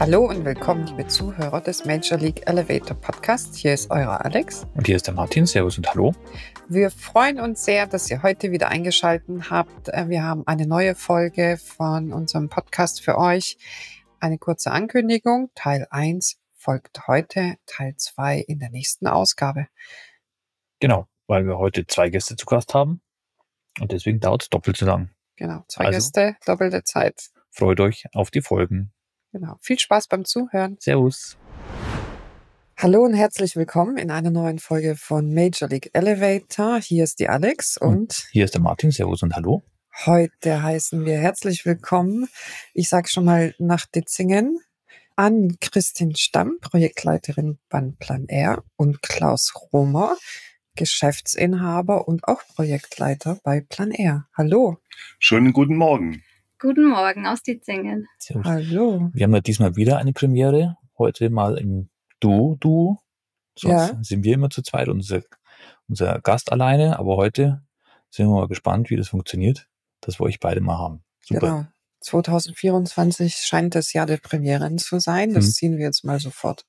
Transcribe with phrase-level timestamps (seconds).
[0.00, 3.54] Hallo und willkommen, liebe Zuhörer des Major League Elevator Podcast.
[3.54, 4.66] Hier ist euer Alex.
[4.74, 5.46] Und hier ist der Martin.
[5.46, 6.12] Servus und hallo.
[6.68, 9.88] Wir freuen uns sehr, dass ihr heute wieder eingeschaltet habt.
[9.90, 13.56] Äh, wir haben eine neue Folge von unserem Podcast für euch.
[14.18, 15.50] Eine kurze Ankündigung.
[15.54, 19.68] Teil 1 folgt heute, Teil 2 in der nächsten Ausgabe.
[20.80, 23.00] Genau, weil wir heute zwei Gäste zu Gast haben.
[23.80, 25.10] Und deswegen dauert es doppelt so lang.
[25.36, 27.30] Genau, zwei also, Gäste, doppelte Zeit.
[27.50, 28.93] Freut euch auf die Folgen.
[29.34, 29.56] Genau.
[29.60, 30.76] Viel Spaß beim Zuhören.
[30.78, 31.36] Servus.
[32.76, 36.78] Hallo und herzlich willkommen in einer neuen Folge von Major League Elevator.
[36.78, 38.92] Hier ist die Alex und, und hier ist der Martin.
[38.92, 39.64] Servus und hallo.
[40.06, 42.28] Heute heißen wir herzlich willkommen.
[42.74, 44.60] Ich sage schon mal nach Ditzingen
[45.16, 50.16] an Christine Stamm, Projektleiterin beim Plan R und Klaus Romer,
[50.76, 54.28] Geschäftsinhaber und auch Projektleiter bei Plan R.
[54.36, 54.78] Hallo.
[55.18, 56.22] Schönen guten Morgen.
[56.64, 58.08] Guten Morgen aus Ditzingen.
[58.16, 58.46] Servus.
[58.46, 59.10] Hallo.
[59.12, 60.78] Wir haben ja diesmal wieder eine Premiere.
[60.96, 63.02] Heute mal im Duo-Duo.
[63.54, 63.98] Sonst ja.
[64.02, 65.20] sind wir immer zu zweit und unser,
[65.88, 66.98] unser Gast alleine.
[66.98, 67.62] Aber heute
[68.08, 69.68] sind wir mal gespannt, wie das funktioniert,
[70.00, 71.04] dass wir euch beide mal haben.
[71.20, 71.40] Super.
[71.40, 71.66] Genau.
[72.00, 75.34] 2024 scheint das Jahr der Premieren zu sein.
[75.34, 75.52] Das hm.
[75.52, 76.64] ziehen wir jetzt mal sofort.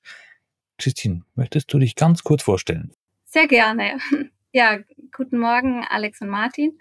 [0.76, 2.92] Christine, möchtest du dich ganz kurz vorstellen?
[3.24, 3.96] Sehr gerne.
[4.52, 4.78] Ja,
[5.14, 6.78] guten Morgen, Alex und Martin.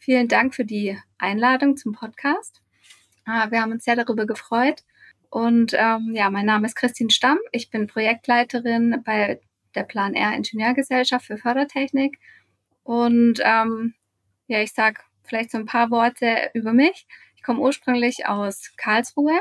[0.00, 2.62] Vielen Dank für die Einladung zum Podcast.
[3.24, 4.84] Ah, wir haben uns sehr darüber gefreut.
[5.28, 7.38] Und ähm, ja, mein Name ist Christine Stamm.
[7.50, 9.40] Ich bin Projektleiterin bei
[9.74, 12.18] der Plan R Ingenieurgesellschaft für Fördertechnik.
[12.84, 13.94] Und ähm,
[14.46, 17.06] ja, ich sage vielleicht so ein paar Worte über mich.
[17.34, 19.38] Ich komme ursprünglich aus Karlsruhe,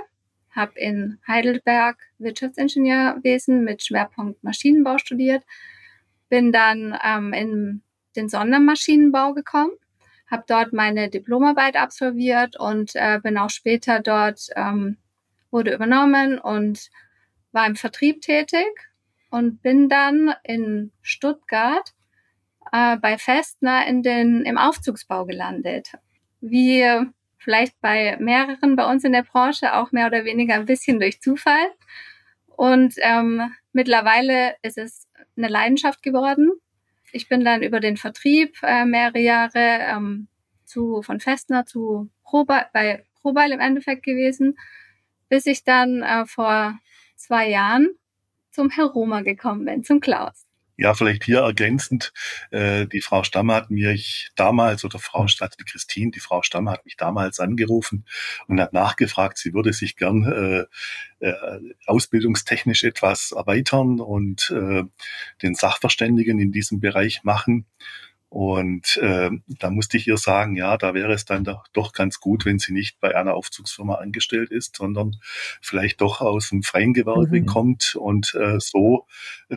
[0.49, 5.43] habe in Heidelberg Wirtschaftsingenieurwesen mit Schwerpunkt Maschinenbau studiert,
[6.29, 7.83] bin dann ähm, in
[8.15, 9.71] den Sondermaschinenbau gekommen
[10.29, 14.97] habe dort meine Diplomarbeit absolviert und äh, bin auch später dort, ähm,
[15.51, 16.89] wurde übernommen und
[17.51, 18.67] war im Vertrieb tätig
[19.29, 21.93] und bin dann in Stuttgart
[22.71, 25.93] äh, bei Festner in den, im Aufzugsbau gelandet.
[26.41, 26.85] Wie
[27.37, 31.21] vielleicht bei mehreren bei uns in der Branche auch mehr oder weniger ein bisschen durch
[31.21, 31.71] Zufall.
[32.47, 36.51] Und ähm, mittlerweile ist es eine Leidenschaft geworden
[37.11, 40.27] ich bin dann über den Vertrieb äh, mehrere Jahre ähm,
[40.65, 44.57] zu, von Festner zu Probeil, bei Probeil im Endeffekt gewesen,
[45.29, 46.77] bis ich dann äh, vor
[47.15, 47.89] zwei Jahren
[48.51, 50.46] zum Herr Roma gekommen bin, zum Klaus.
[50.79, 52.13] Ja, vielleicht hier ergänzend,
[52.51, 56.69] äh, die Frau Stamme hat mich damals, oder Frau Stadt, die Christine, die Frau Stamme
[56.69, 58.05] hat mich damals angerufen
[58.47, 60.67] und hat nachgefragt, sie würde sich gern
[61.19, 61.33] äh, äh,
[61.87, 64.83] ausbildungstechnisch etwas erweitern und äh,
[65.41, 67.65] den Sachverständigen in diesem Bereich machen.
[68.29, 72.19] Und äh, da musste ich ihr sagen, ja, da wäre es dann doch, doch ganz
[72.19, 75.15] gut, wenn sie nicht bei einer Aufzugsfirma angestellt ist, sondern
[75.61, 77.45] vielleicht doch aus dem freien Gewerbe mhm.
[77.45, 79.05] kommt und äh, so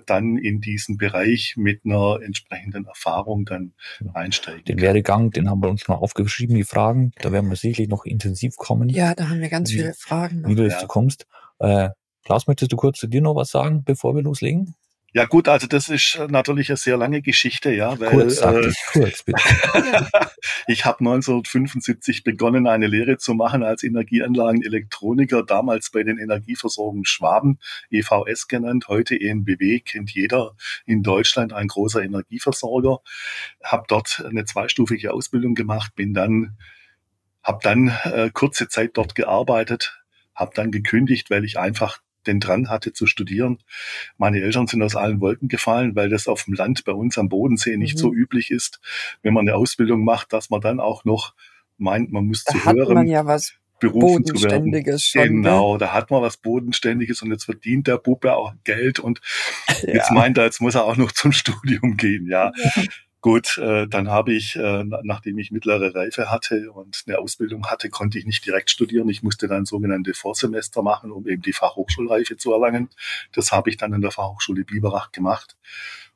[0.07, 3.73] dann in diesen Bereich mit einer entsprechenden Erfahrung dann
[4.15, 4.69] einsteigt.
[4.69, 7.11] Den Werdegang, den haben wir uns noch aufgeschrieben, die Fragen.
[7.21, 8.89] Da werden wir sicherlich noch intensiv kommen.
[8.89, 10.43] Ja, da haben wir ganz wie, viele Fragen.
[10.43, 10.49] Noch.
[10.49, 10.87] Wie du jetzt ja.
[10.87, 11.27] kommst.
[11.59, 11.91] Äh,
[12.25, 14.77] Klaus, möchtest du kurz zu dir noch was sagen, bevor wir loslegen?
[15.13, 18.77] Ja gut, also das ist natürlich eine sehr lange Geschichte, ja, weil kurz, äh, ich,
[18.93, 19.41] kurz, bitte.
[20.69, 27.59] ich habe 1975 begonnen, eine Lehre zu machen als Energieanlagenelektroniker, damals bei den Energieversorgungen Schwaben,
[27.91, 30.55] EVS genannt, heute ENBW, kennt jeder
[30.87, 33.01] in Deutschland, ein großer Energieversorger.
[33.65, 36.57] Habe dort eine zweistufige Ausbildung gemacht, bin dann,
[37.43, 40.01] habe dann äh, kurze Zeit dort gearbeitet,
[40.37, 43.59] habe dann gekündigt, weil ich einfach den Drang hatte zu studieren.
[44.19, 47.29] Meine Eltern sind aus allen Wolken gefallen, weil das auf dem Land bei uns am
[47.29, 48.01] Bodensee nicht mhm.
[48.01, 48.81] so üblich ist,
[49.23, 51.35] wenn man eine Ausbildung macht, dass man dann auch noch
[51.79, 52.95] meint, man muss da zu hat hören.
[52.95, 54.73] Man ja was berufen zu werden.
[54.99, 55.29] Schon, ne?
[55.29, 59.21] genau, da hat man was Bodenständiges und jetzt verdient der Bube auch Geld und
[59.83, 59.95] ja.
[59.95, 62.53] jetzt meint er, jetzt muss er auch noch zum Studium gehen, ja.
[62.55, 62.83] ja.
[63.23, 67.91] Gut, äh, dann habe ich, äh, nachdem ich mittlere Reife hatte und eine Ausbildung hatte,
[67.91, 69.11] konnte ich nicht direkt studieren.
[69.11, 72.89] Ich musste dann sogenannte Vorsemester machen, um eben die Fachhochschulreife zu erlangen.
[73.33, 75.59] Das habe ich dann an der Fachhochschule Biberach gemacht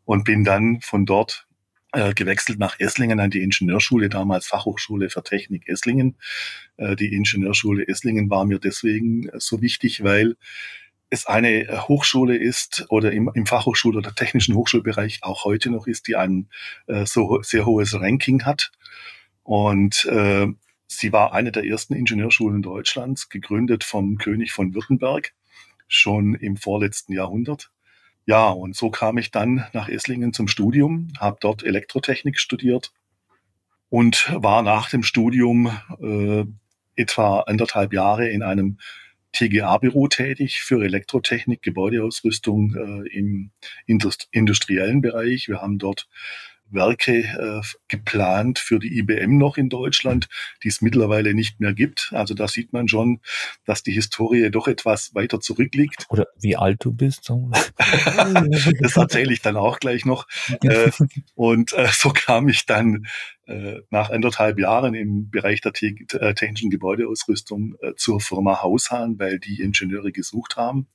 [0.07, 1.47] und bin dann von dort
[1.93, 6.17] äh, gewechselt nach Esslingen an die Ingenieurschule, damals Fachhochschule für Technik Esslingen.
[6.79, 10.37] Äh, die Ingenieurschule Esslingen war mir deswegen so wichtig, weil
[11.15, 15.87] es eine äh, Hochschule ist oder im, im Fachhochschul- oder technischen Hochschulbereich auch heute noch
[15.87, 16.49] ist, die ein
[16.87, 18.71] äh, so sehr hohes Ranking hat.
[19.43, 20.47] Und äh,
[20.87, 25.33] sie war eine der ersten Ingenieurschulen Deutschlands, gegründet vom König von Württemberg,
[25.89, 27.71] schon im vorletzten Jahrhundert.
[28.27, 32.93] Ja, und so kam ich dann nach Esslingen zum Studium, habe dort Elektrotechnik studiert
[33.91, 35.71] und war nach dem Studium
[36.01, 36.45] äh,
[36.97, 38.79] etwa anderthalb Jahre in einem
[39.35, 43.51] TGA-Büro tätig für Elektrotechnik, Gebäudeausrüstung äh, im
[43.87, 45.49] Indust industriellen Bereich.
[45.49, 46.09] Wir haben dort
[46.71, 50.29] Werke äh, geplant für die IBM noch in Deutschland,
[50.63, 52.11] die es mittlerweile nicht mehr gibt.
[52.13, 53.21] Also da sieht man schon,
[53.65, 56.07] dass die Historie doch etwas weiter zurückliegt.
[56.09, 57.31] Oder wie alt du bist.
[58.81, 60.27] das erzähle ich dann auch gleich noch.
[60.63, 60.91] Äh,
[61.35, 63.07] und äh, so kam ich dann
[63.91, 69.61] nach anderthalb Jahren im Bereich der äh, technischen Gebäudeausrüstung äh, zur Firma Haushahn, weil die
[69.61, 70.89] Ingenieure gesucht haben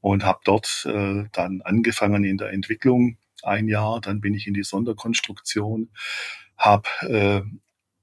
[0.00, 4.54] und habe dort äh, dann angefangen in der Entwicklung ein Jahr, dann bin ich in
[4.54, 5.90] die Sonderkonstruktion,
[6.56, 7.42] habe äh,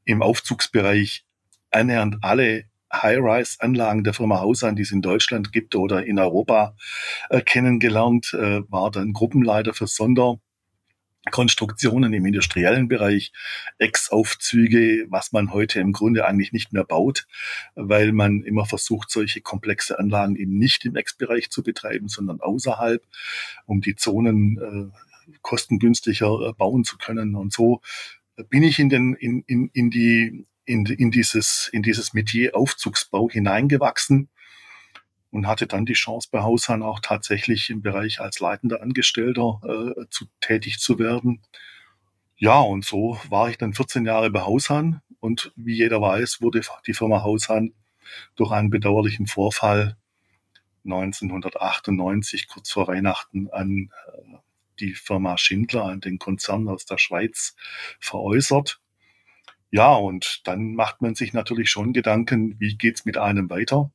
[0.06, 1.26] im Aufzugsbereich
[1.72, 6.76] annähernd alle High-Rise-Anlagen der Firma Hausan, die es in Deutschland gibt oder in Europa,
[7.30, 10.40] äh, kennengelernt, äh, war dann Gruppenleiter für Sonder
[11.32, 13.32] Konstruktionen im industriellen Bereich,
[13.78, 17.28] Ex-Aufzüge, was man heute im Grunde eigentlich nicht mehr baut,
[17.76, 23.04] weil man immer versucht, solche komplexe Anlagen eben nicht im Ex-Bereich zu betreiben, sondern außerhalb,
[23.66, 27.36] um die Zonen äh, kostengünstiger äh, bauen zu können.
[27.36, 27.82] Und so
[28.50, 33.30] bin ich in den, in, in, in die, in, in dieses, in dieses Metier Aufzugsbau
[33.30, 34.30] hineingewachsen
[35.38, 40.06] und hatte dann die Chance bei Haushahn auch tatsächlich im Bereich als leitender Angestellter äh,
[40.10, 41.44] zu, tätig zu werden.
[42.38, 46.62] Ja, und so war ich dann 14 Jahre bei Haushahn und wie jeder weiß, wurde
[46.88, 47.76] die Firma Haushahn
[48.36, 49.96] durch einen bedauerlichen Vorfall
[50.86, 54.38] 1998 kurz vor Weihnachten an äh,
[54.80, 57.56] die Firma Schindler, an den Konzern aus der Schweiz
[58.00, 58.80] veräußert.
[59.70, 63.92] Ja, und dann macht man sich natürlich schon Gedanken, wie geht's mit einem weiter?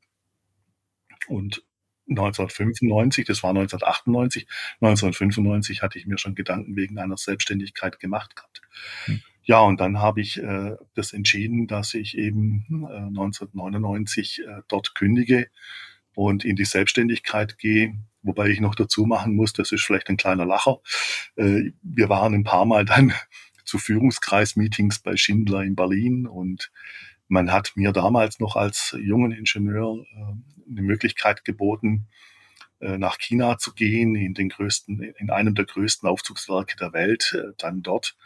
[1.29, 1.63] Und
[2.09, 4.47] 1995, das war 1998,
[4.81, 8.63] 1995 hatte ich mir schon Gedanken wegen einer Selbstständigkeit gemacht gehabt.
[9.07, 9.23] Hm.
[9.45, 14.95] Ja, und dann habe ich äh, das entschieden, dass ich eben äh, 1999 äh, dort
[14.95, 15.49] kündige
[16.15, 17.99] und in die Selbstständigkeit gehe.
[18.23, 20.81] Wobei ich noch dazu machen muss, das ist vielleicht ein kleiner Lacher.
[21.35, 23.13] Äh, wir waren ein paar Mal dann
[23.65, 26.71] zu Führungskreismeetings bei Schindler in Berlin und
[27.29, 32.09] man hat mir damals noch als jungen Ingenieur äh, eine Möglichkeit geboten,
[32.81, 37.35] äh, nach China zu gehen, in den größten, in einem der größten Aufzugswerke der Welt,
[37.37, 38.17] äh, dann dort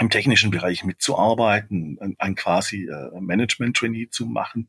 [0.00, 4.68] im technischen Bereich mitzuarbeiten, ein, ein quasi äh, Management-Trainee zu machen.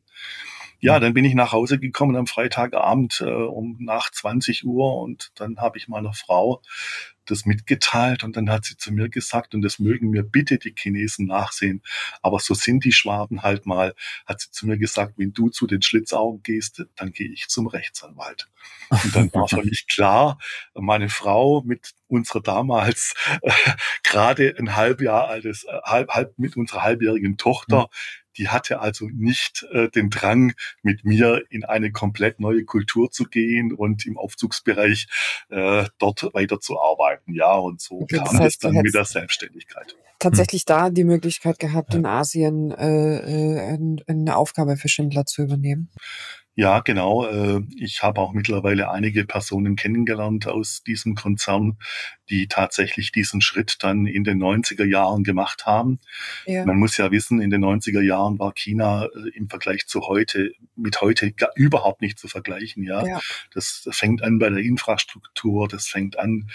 [0.78, 5.30] Ja, dann bin ich nach Hause gekommen am Freitagabend äh, um nach 20 Uhr und
[5.36, 6.62] dann habe ich meiner Frau
[7.30, 10.74] das mitgeteilt und dann hat sie zu mir gesagt, und das mögen mir bitte die
[10.76, 11.82] Chinesen nachsehen,
[12.22, 13.94] aber so sind die Schwaben halt mal,
[14.26, 17.66] hat sie zu mir gesagt, wenn du zu den Schlitzaugen gehst, dann gehe ich zum
[17.66, 18.48] Rechtsanwalt.
[18.90, 20.38] Und dann war für mich klar,
[20.74, 23.50] meine Frau mit unserer damals äh,
[24.04, 28.80] gerade ein halb Jahr altes, äh, halb, halb mit unserer halbjährigen Tochter, mhm die hatte
[28.80, 34.06] also nicht äh, den Drang, mit mir in eine komplett neue Kultur zu gehen und
[34.06, 35.06] im Aufzugsbereich
[35.50, 37.34] äh, dort weiterzuarbeiten.
[37.34, 39.96] Ja, und so okay, kam es dann mit der Selbstständigkeit.
[40.18, 40.66] Tatsächlich hm.
[40.66, 45.90] da die Möglichkeit gehabt, in Asien äh, äh, eine Aufgabe für Schindler zu übernehmen.
[46.58, 47.26] Ja, genau.
[47.26, 51.76] Äh, ich habe auch mittlerweile einige Personen kennengelernt aus diesem Konzern,
[52.30, 56.00] die tatsächlich diesen Schritt dann in den 90er Jahren gemacht haben.
[56.46, 56.64] Ja.
[56.64, 60.52] Man muss ja wissen, in den 90er Jahren war China äh, im Vergleich zu heute,
[60.76, 62.82] mit heute überhaupt nicht zu vergleichen.
[62.84, 63.20] Ja, ja.
[63.52, 66.48] Das fängt an bei der Infrastruktur, das fängt an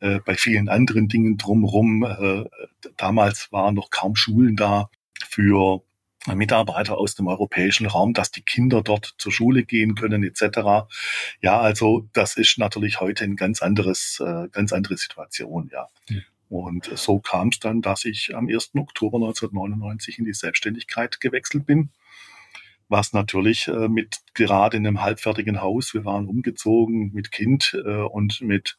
[0.00, 2.06] äh, bei vielen anderen Dingen drumherum.
[2.96, 4.88] damals waren noch kaum Schulen da
[5.28, 5.82] für
[6.26, 10.86] Mitarbeiter aus dem europäischen Raum, dass die Kinder dort zur Schule gehen können etc.
[11.40, 15.88] Ja, also das ist natürlich heute ein ganz anderes, äh, ganz andere Situation, ja.
[16.08, 16.22] Mhm.
[16.48, 18.72] Und so kam es dann, dass ich am 1.
[18.74, 21.90] Oktober 1999 in die Selbstständigkeit gewechselt bin
[22.92, 28.02] was natürlich äh, mit gerade in einem halbfertigen Haus, wir waren umgezogen mit Kind äh,
[28.02, 28.76] und mit,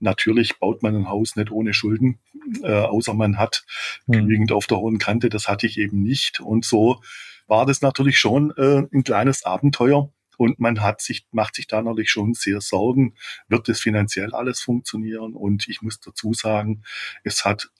[0.00, 2.18] natürlich baut man ein Haus nicht ohne Schulden,
[2.62, 3.64] äh, außer man hat
[4.06, 4.12] mhm.
[4.12, 6.40] genügend auf der hohen Kante, das hatte ich eben nicht.
[6.40, 7.00] Und so
[7.46, 10.12] war das natürlich schon äh, ein kleines Abenteuer.
[10.38, 13.14] Und man hat sich, macht sich da natürlich schon sehr Sorgen,
[13.48, 15.34] wird es finanziell alles funktionieren?
[15.34, 16.82] Und ich muss dazu sagen,
[17.22, 17.70] es hat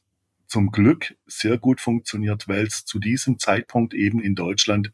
[0.46, 4.92] zum Glück sehr gut funktioniert, weil es zu diesem Zeitpunkt eben in Deutschland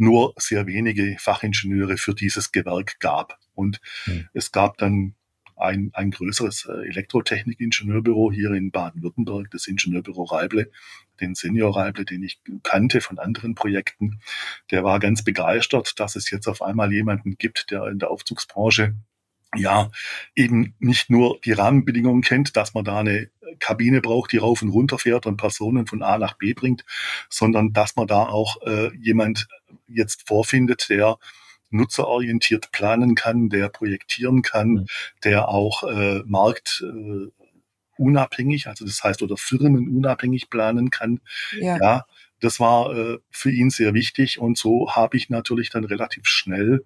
[0.00, 3.38] nur sehr wenige Fachingenieure für dieses Gewerk gab.
[3.54, 4.28] Und mhm.
[4.32, 5.14] es gab dann
[5.56, 10.70] ein, ein größeres äh, Elektrotechnik-Ingenieurbüro hier in Baden-Württemberg, das Ingenieurbüro Reible,
[11.20, 14.20] den Senior Reible, den ich kannte von anderen Projekten.
[14.70, 18.94] Der war ganz begeistert, dass es jetzt auf einmal jemanden gibt, der in der Aufzugsbranche
[19.56, 19.90] ja,
[20.36, 23.30] eben nicht nur die Rahmenbedingungen kennt, dass man da eine
[23.60, 26.84] Kabine braucht, die rauf und runter fährt und Personen von A nach B bringt,
[27.28, 29.48] sondern dass man da auch äh, jemand
[29.86, 31.18] jetzt vorfindet, der
[31.70, 34.86] nutzerorientiert planen kann, der projektieren kann, mhm.
[35.24, 37.30] der auch äh, Markt äh,
[37.96, 41.20] unabhängig, also das heißt oder Firmen unabhängig planen kann.
[41.58, 42.06] Ja, ja
[42.40, 46.84] das war äh, für ihn sehr wichtig und so habe ich natürlich dann relativ schnell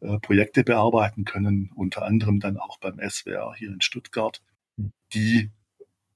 [0.00, 4.40] äh, Projekte bearbeiten können, unter anderem dann auch beim SWR hier in Stuttgart,
[4.76, 4.92] hm.
[5.12, 5.50] die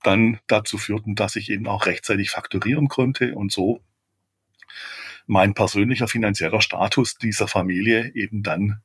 [0.02, 3.80] dann dazu führten, dass ich eben auch rechtzeitig fakturieren konnte und so
[5.26, 8.82] mein persönlicher finanzieller Status dieser Familie eben dann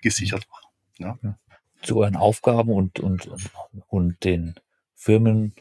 [0.00, 1.18] gesichert war.
[1.22, 1.38] Ja.
[1.82, 3.28] Zu euren Aufgaben und, und,
[3.88, 4.54] und den
[4.94, 5.54] Firmen,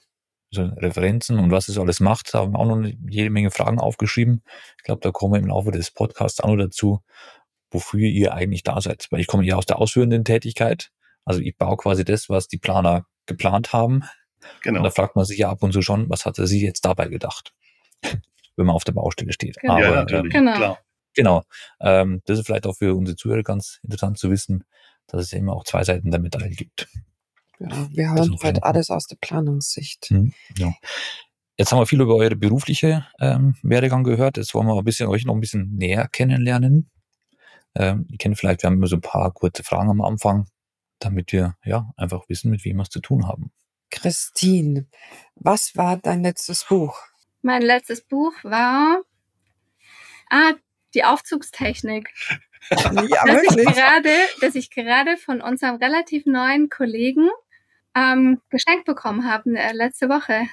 [0.52, 4.44] also Referenzen und was es alles macht, haben wir auch noch jede Menge Fragen aufgeschrieben.
[4.78, 7.02] Ich glaube, da kommen wir im Laufe des Podcasts auch noch dazu,
[7.72, 9.08] wofür ihr eigentlich da seid.
[9.10, 10.92] Weil ich komme ja aus der ausführenden Tätigkeit.
[11.26, 14.04] Also ich baue quasi das, was die Planer geplant haben.
[14.62, 14.80] Genau.
[14.80, 17.08] Und da fragt man sich ja ab und zu schon, was hatte sie jetzt dabei
[17.08, 17.54] gedacht,
[18.56, 19.58] wenn man auf der Baustelle steht.
[19.60, 19.74] Genau.
[19.74, 20.56] Aber, ja, natürlich, ähm, genau.
[20.56, 20.80] klar.
[21.14, 21.44] Genau.
[21.80, 24.66] Ähm, das ist vielleicht auch für unsere Zuhörer ganz interessant zu wissen,
[25.08, 26.88] dass es immer auch zwei Seiten der Medaille gibt.
[27.60, 30.12] Ja, wir hören halt alles aus der Planungssicht.
[30.12, 30.74] Mhm, ja.
[31.58, 34.36] Jetzt haben wir viel über eure berufliche ähm, Werdegang gehört.
[34.36, 36.90] Jetzt wollen wir ein bisschen euch noch ein bisschen näher kennenlernen.
[37.76, 40.48] Ähm, ihr kennt vielleicht, wir haben immer so ein paar kurze Fragen am Anfang,
[41.00, 43.52] damit wir ja einfach wissen, mit wem wir es zu tun haben.
[43.92, 44.88] Christine,
[45.36, 46.98] was war dein letztes Buch?
[47.42, 49.02] Mein letztes Buch war
[50.30, 50.54] ah,
[50.94, 52.10] die Aufzugstechnik.
[52.72, 53.68] ja, dass wirklich?
[53.68, 54.10] Ich gerade,
[54.42, 57.30] dass ich gerade von unserem relativ neuen Kollegen
[57.96, 60.48] ähm, geschenkt bekommen habe äh, letzte Woche.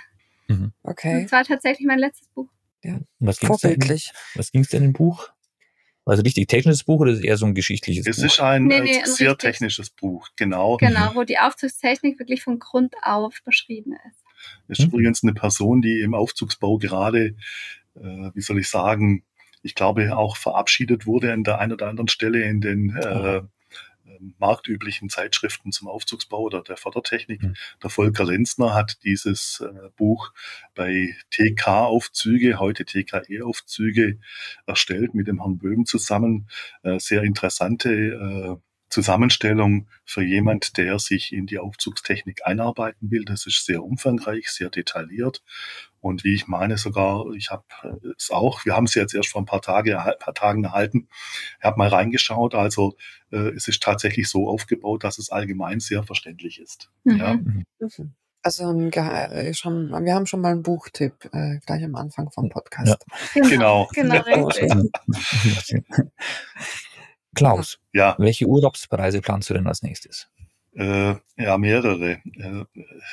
[0.49, 0.73] Mhm.
[0.83, 1.23] Okay.
[1.23, 2.49] Das war tatsächlich mein letztes Buch.
[2.83, 4.13] Ja, was ging's Vorbildlich.
[4.13, 5.31] Denn, was ging es denn im Buch?
[6.05, 8.25] Also richtig technisches Buch oder ist es eher so ein geschichtliches es Buch?
[8.25, 9.51] Es ist ein, nee, nee, ein sehr richtig.
[9.51, 10.77] technisches Buch, genau.
[10.79, 14.23] Genau, wo die Aufzugstechnik wirklich von Grund auf beschrieben ist.
[14.67, 14.93] Das ist mhm.
[14.93, 17.37] übrigens eine Person, die im Aufzugsbau gerade,
[17.95, 19.23] äh, wie soll ich sagen,
[19.63, 23.43] ich glaube auch verabschiedet wurde an der einen oder anderen Stelle in den äh,
[24.39, 27.43] marktüblichen Zeitschriften zum Aufzugsbau oder der Fördertechnik.
[27.43, 27.55] Mhm.
[27.83, 30.33] Der Volker Lenzner hat dieses äh, Buch
[30.75, 34.19] bei TK-Aufzüge, heute TKE-Aufzüge,
[34.67, 36.49] erstellt mit dem Herrn Böhm zusammen.
[36.83, 38.57] Äh, sehr interessante äh,
[38.93, 43.25] Zusammenstellung für jemand, der sich in die Aufzugstechnik einarbeiten will.
[43.25, 45.43] Das ist sehr umfangreich, sehr detailliert.
[46.03, 47.63] Und wie ich meine sogar, ich habe
[48.17, 51.09] es auch, wir haben es jetzt erst vor ein paar, Tage, ein paar Tagen erhalten,
[51.59, 52.57] ich habe mal reingeschaut.
[52.57, 52.97] Also
[53.31, 56.91] äh, es ist tatsächlich so aufgebaut, dass es allgemein sehr verständlich ist.
[57.05, 57.17] Mhm.
[57.17, 57.35] Ja.
[57.35, 57.65] Mhm.
[58.43, 63.07] Also äh, schon, wir haben schon mal einen Buchtipp äh, gleich am Anfang vom Podcast.
[63.35, 63.43] Ja.
[63.49, 63.89] Genau.
[63.95, 64.83] Genau, genau
[67.35, 68.17] Klaus, ja.
[68.19, 70.29] welche Urlaubsreise planst du denn als nächstes?
[70.75, 72.23] Äh, ja, mehrere.
[72.39, 72.65] Äh,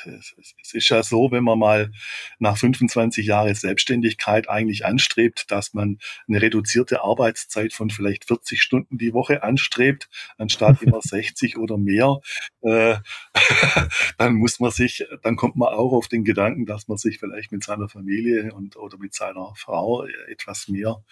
[0.06, 1.92] es ist ja so, wenn man mal
[2.38, 8.96] nach 25 Jahren Selbstständigkeit eigentlich anstrebt, dass man eine reduzierte Arbeitszeit von vielleicht 40 Stunden
[8.96, 12.20] die Woche anstrebt, anstatt immer 60 oder mehr,
[12.62, 12.96] äh,
[14.18, 17.52] dann muss man sich, dann kommt man auch auf den Gedanken, dass man sich vielleicht
[17.52, 21.02] mit seiner Familie und oder mit seiner Frau etwas mehr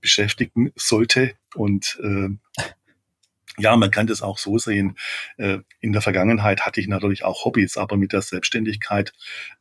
[0.00, 2.28] beschäftigen sollte und äh,
[3.58, 4.96] ja, man kann das auch so sehen.
[5.36, 9.12] Äh, in der Vergangenheit hatte ich natürlich auch Hobbys, aber mit der Selbstständigkeit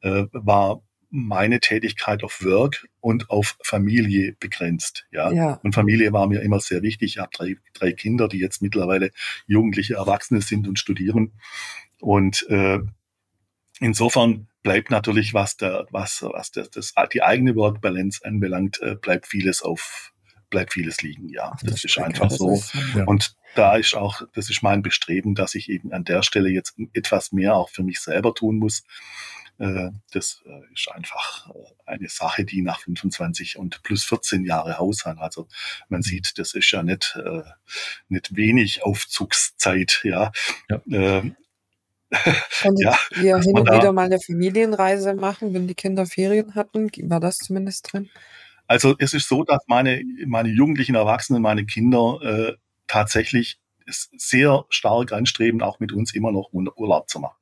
[0.01, 5.05] äh, war meine Tätigkeit auf Work und auf Familie begrenzt.
[5.11, 5.31] Ja?
[5.31, 5.59] ja.
[5.63, 7.15] Und Familie war mir immer sehr wichtig.
[7.15, 9.11] Ich habe drei, drei Kinder, die jetzt mittlerweile
[9.45, 11.33] jugendliche Erwachsene sind und studieren.
[12.01, 12.79] Und äh,
[13.79, 18.95] insofern bleibt natürlich, was der, was, was das, das die eigene Work Balance anbelangt, äh,
[18.95, 20.11] bleibt vieles auf
[20.49, 21.29] bleibt vieles liegen.
[21.29, 22.53] Ja, das, das ist einfach so.
[22.53, 23.03] Ist, ja.
[23.05, 26.75] Und da ist auch, das ist mein Bestreben, dass ich eben an der Stelle jetzt
[26.93, 28.83] etwas mehr auch für mich selber tun muss.
[29.59, 31.53] Äh, das äh, ist einfach äh,
[31.85, 35.17] eine Sache, die nach 25 und plus 14 Jahre Haus hat.
[35.17, 35.47] Also
[35.89, 36.03] man mhm.
[36.03, 37.17] sieht, das ist ja nicht,
[38.09, 40.31] nicht wenig Aufzugszeit, ja.
[40.69, 40.81] ja.
[40.91, 41.35] Ähm,
[42.61, 46.89] Konntet ja, ihr hin und wieder mal eine Familienreise machen, wenn die Kinder Ferien hatten?
[47.09, 48.09] War das zumindest drin?
[48.67, 52.53] Also es ist so, dass meine, meine jugendlichen Erwachsenen, meine Kinder äh,
[52.87, 57.37] tatsächlich sehr stark anstreben, auch mit uns immer noch Urlaub zu machen.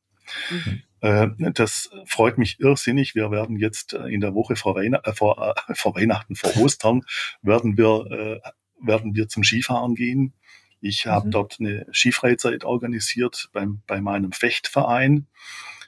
[0.49, 0.81] Mhm.
[1.01, 3.15] Äh, das freut mich irrsinnig.
[3.15, 6.55] Wir werden jetzt äh, in der Woche vor, Weihn äh, vor, äh, vor Weihnachten, vor
[6.57, 7.01] Ostern,
[7.41, 10.33] werden wir, äh, werden wir zum Skifahren gehen.
[10.81, 11.31] Ich habe mhm.
[11.31, 15.27] dort eine Skifreizeit organisiert beim, bei meinem Fechtverein,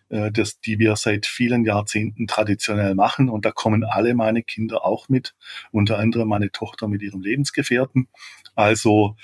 [0.10, 3.30] äh, das, die wir seit vielen Jahrzehnten traditionell machen.
[3.30, 5.36] Und da kommen alle meine Kinder auch mit,
[5.72, 8.08] unter anderem meine Tochter mit ihrem Lebensgefährten.
[8.56, 9.16] Also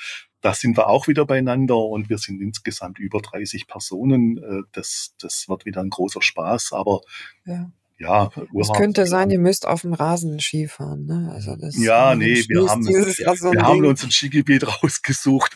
[0.42, 4.38] da sind wir auch wieder beieinander und wir sind insgesamt über 30 Personen.
[4.38, 7.02] Äh, das, das wird wieder ein großer Spaß, aber
[7.46, 11.32] ja ja, Es könnte sein, ihr müsst auf dem Rasen Skifahren, ne?
[11.34, 15.56] Also das ja, nee, wir haben, so wir haben uns ein Skigebiet rausgesucht,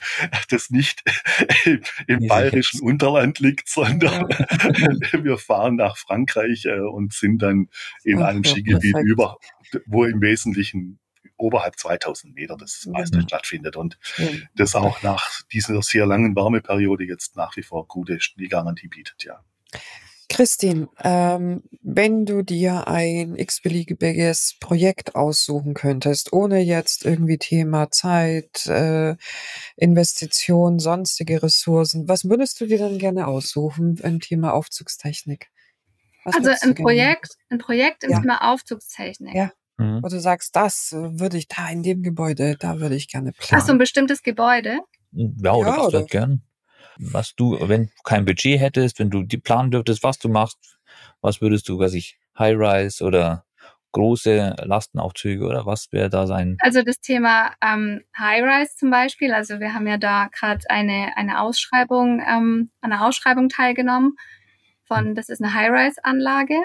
[0.50, 1.04] das nicht
[2.08, 5.24] im bayerischen Unterland liegt, sondern ja.
[5.24, 7.70] wir fahren nach Frankreich äh, und sind dann
[8.04, 9.10] in Ach, einem Skigebiet perfekt.
[9.10, 9.38] über,
[9.86, 11.00] wo im Wesentlichen
[11.38, 13.24] oberhalb 2000 Meter das meiste ja.
[13.24, 14.28] stattfindet und ja.
[14.56, 19.44] das auch nach dieser sehr langen Wärmeperiode jetzt nach wie vor gute Schneegarantie bietet, ja.
[20.30, 28.66] Christine, ähm, wenn du dir ein x-beliebiges Projekt aussuchen könntest, ohne jetzt irgendwie Thema Zeit,
[28.68, 29.16] äh,
[29.78, 35.50] Investition, sonstige Ressourcen, was würdest du dir dann gerne aussuchen im Thema Aufzugstechnik?
[36.26, 38.20] Was also ein Projekt, ein Projekt im ja.
[38.20, 39.34] Thema Aufzugstechnik.
[39.34, 39.52] Ja.
[39.78, 40.02] Mhm.
[40.04, 43.62] Wo du sagst, das würde ich da in dem Gebäude, da würde ich gerne planen.
[43.62, 44.80] Ach so, ein bestimmtes Gebäude?
[45.12, 46.04] Ja, oder ja, was oder?
[46.04, 46.42] gern
[47.00, 50.78] was du, wenn du kein Budget hättest, wenn du die planen dürftest, was du machst,
[51.22, 53.46] was würdest du, was ich, High-Rise oder
[53.92, 56.58] große Lastenaufzüge oder was wäre da sein?
[56.60, 61.42] Also das Thema ähm, High-Rise zum Beispiel, also wir haben ja da gerade eine, eine
[61.42, 64.16] Ausschreibung, ähm, an einer Ausschreibung teilgenommen
[64.86, 65.16] von, hm.
[65.16, 66.60] das ist eine High-Rise-Anlage.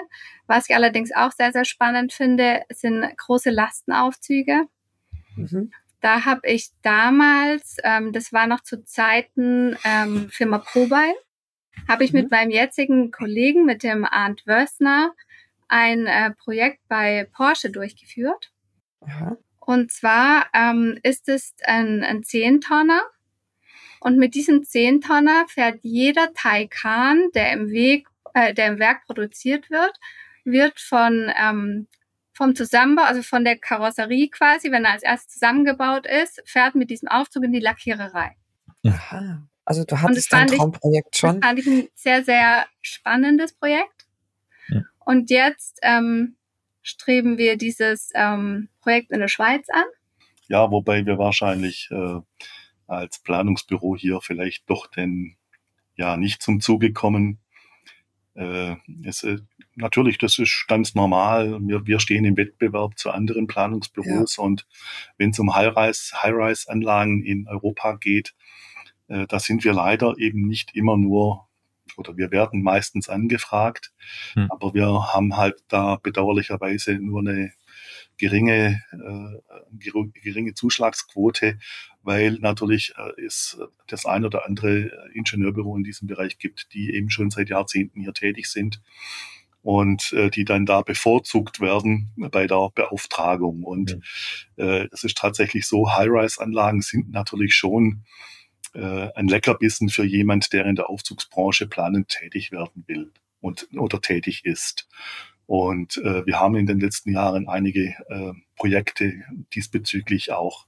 [0.47, 4.65] Was ich allerdings auch sehr, sehr spannend finde, sind große Lastenaufzüge.
[5.35, 5.71] Mhm.
[6.03, 11.13] Da habe ich damals, ähm, das war noch zu Zeiten ähm, Firma Probein,
[11.87, 12.19] habe ich mhm.
[12.19, 15.13] mit meinem jetzigen Kollegen, mit dem Arndt Wössner,
[15.69, 18.51] ein äh, Projekt bei Porsche durchgeführt.
[19.07, 19.37] Ja.
[19.61, 23.01] Und zwar ähm, ist es ein, ein Zehntonner.
[24.01, 29.69] Und mit diesem Zehntonner fährt jeder Taycan, der im Weg, äh, der im Werk produziert
[29.69, 29.97] wird,
[30.43, 31.87] wird von ähm,
[32.33, 36.89] vom Zusammenbau, also von der Karosserie quasi, wenn er als erstes zusammengebaut ist, fährt mit
[36.89, 38.35] diesem Aufzug in die Lackiererei.
[38.85, 39.47] Aha.
[39.65, 41.39] Also du hattest dein Traumprojekt schon.
[41.39, 44.07] Das fand ich ein sehr, sehr spannendes Projekt.
[44.67, 44.81] Ja.
[45.05, 46.35] Und jetzt ähm,
[46.81, 49.85] streben wir dieses ähm, Projekt in der Schweiz an.
[50.47, 52.19] Ja, wobei wir wahrscheinlich äh,
[52.87, 55.37] als Planungsbüro hier vielleicht doch denn
[55.95, 57.39] ja nicht zum Zuge kommen,
[58.35, 59.37] äh, es, äh,
[59.75, 61.59] natürlich, das ist ganz normal.
[61.61, 64.43] Wir, wir stehen im Wettbewerb zu anderen Planungsbüros ja.
[64.43, 64.67] und
[65.17, 68.33] wenn es um High-Rise-Anlagen High in Europa geht,
[69.07, 71.47] äh, da sind wir leider eben nicht immer nur
[71.97, 73.93] oder wir werden meistens angefragt,
[74.33, 74.47] hm.
[74.49, 77.53] aber wir haben halt da bedauerlicherweise nur eine
[78.17, 81.59] geringe, äh, geringe Zuschlagsquote,
[82.01, 87.09] weil natürlich äh, es das ein oder andere Ingenieurbüro in diesem Bereich gibt, die eben
[87.09, 88.81] schon seit Jahrzehnten hier tätig sind
[89.63, 93.63] und äh, die dann da bevorzugt werden bei der Beauftragung.
[93.63, 93.99] Und
[94.57, 98.03] äh, es ist tatsächlich so, High-Rise-Anlagen sind natürlich schon
[98.73, 104.01] äh, ein Leckerbissen für jemand, der in der Aufzugsbranche planend tätig werden will und oder
[104.01, 104.87] tätig ist.
[105.45, 109.13] Und äh, wir haben in den letzten Jahren einige äh, Projekte
[109.53, 110.67] diesbezüglich auch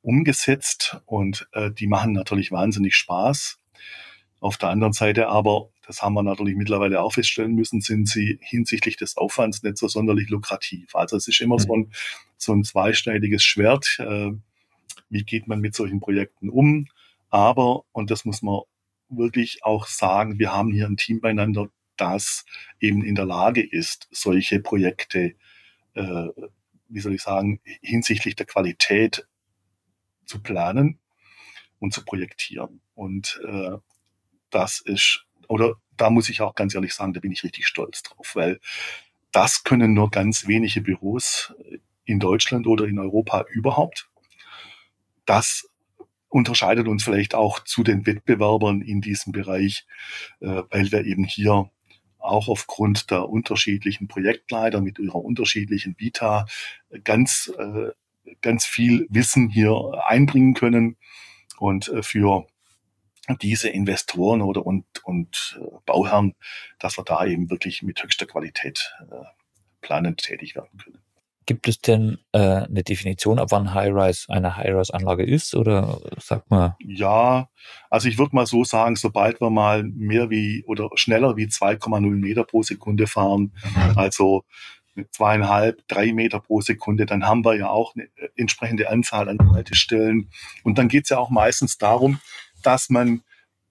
[0.00, 3.60] umgesetzt und äh, die machen natürlich wahnsinnig Spaß.
[4.40, 8.38] Auf der anderen Seite aber, das haben wir natürlich mittlerweile auch feststellen müssen, sind sie
[8.40, 10.94] hinsichtlich des Aufwands nicht so sonderlich lukrativ.
[10.94, 11.60] Also es ist immer mhm.
[11.60, 11.92] so, ein,
[12.36, 13.98] so ein zweischneidiges Schwert.
[13.98, 14.32] Äh,
[15.08, 16.88] wie geht man mit solchen Projekten um?
[17.30, 18.60] Aber, und das muss man
[19.08, 22.44] wirklich auch sagen, wir haben hier ein Team beieinander, das
[22.80, 25.34] eben in der Lage ist, solche Projekte,
[25.94, 26.28] äh,
[26.88, 29.26] wie soll ich sagen, hinsichtlich der Qualität
[30.24, 30.98] zu planen
[31.78, 32.80] und zu projektieren.
[32.94, 33.76] Und äh,
[34.50, 38.02] das ist, oder da muss ich auch ganz ehrlich sagen, da bin ich richtig stolz
[38.02, 38.58] drauf, weil
[39.32, 41.52] das können nur ganz wenige Büros
[42.04, 44.08] in Deutschland oder in Europa überhaupt.
[45.26, 45.68] Das
[46.30, 49.86] unterscheidet uns vielleicht auch zu den Wettbewerbern in diesem Bereich,
[50.40, 51.70] äh, weil wir eben hier
[52.18, 56.46] auch aufgrund der unterschiedlichen Projektleiter mit ihrer unterschiedlichen Vita
[57.04, 57.90] ganz, äh,
[58.40, 59.74] ganz viel Wissen hier
[60.06, 60.96] einbringen können
[61.58, 62.46] und äh, für
[63.40, 66.34] diese Investoren oder und, und äh, Bauherren,
[66.78, 68.94] dass wir da eben wirklich mit höchster Qualität
[69.80, 70.98] planend tätig werden können.
[71.44, 75.56] Gibt es denn äh, eine Definition, ab wann High-Rise eine High-Rise-Anlage ist?
[75.56, 76.74] Oder sagt man?
[76.78, 77.48] Ja,
[77.90, 82.00] also ich würde mal so sagen, sobald wir mal mehr wie oder schneller wie 2,0
[82.10, 83.98] Meter pro Sekunde fahren, mhm.
[83.98, 84.44] also
[85.10, 90.30] zweieinhalb, drei Meter pro Sekunde, dann haben wir ja auch eine entsprechende Anzahl an Haltestellen.
[90.62, 92.20] Und dann geht es ja auch meistens darum,
[92.62, 93.22] dass man,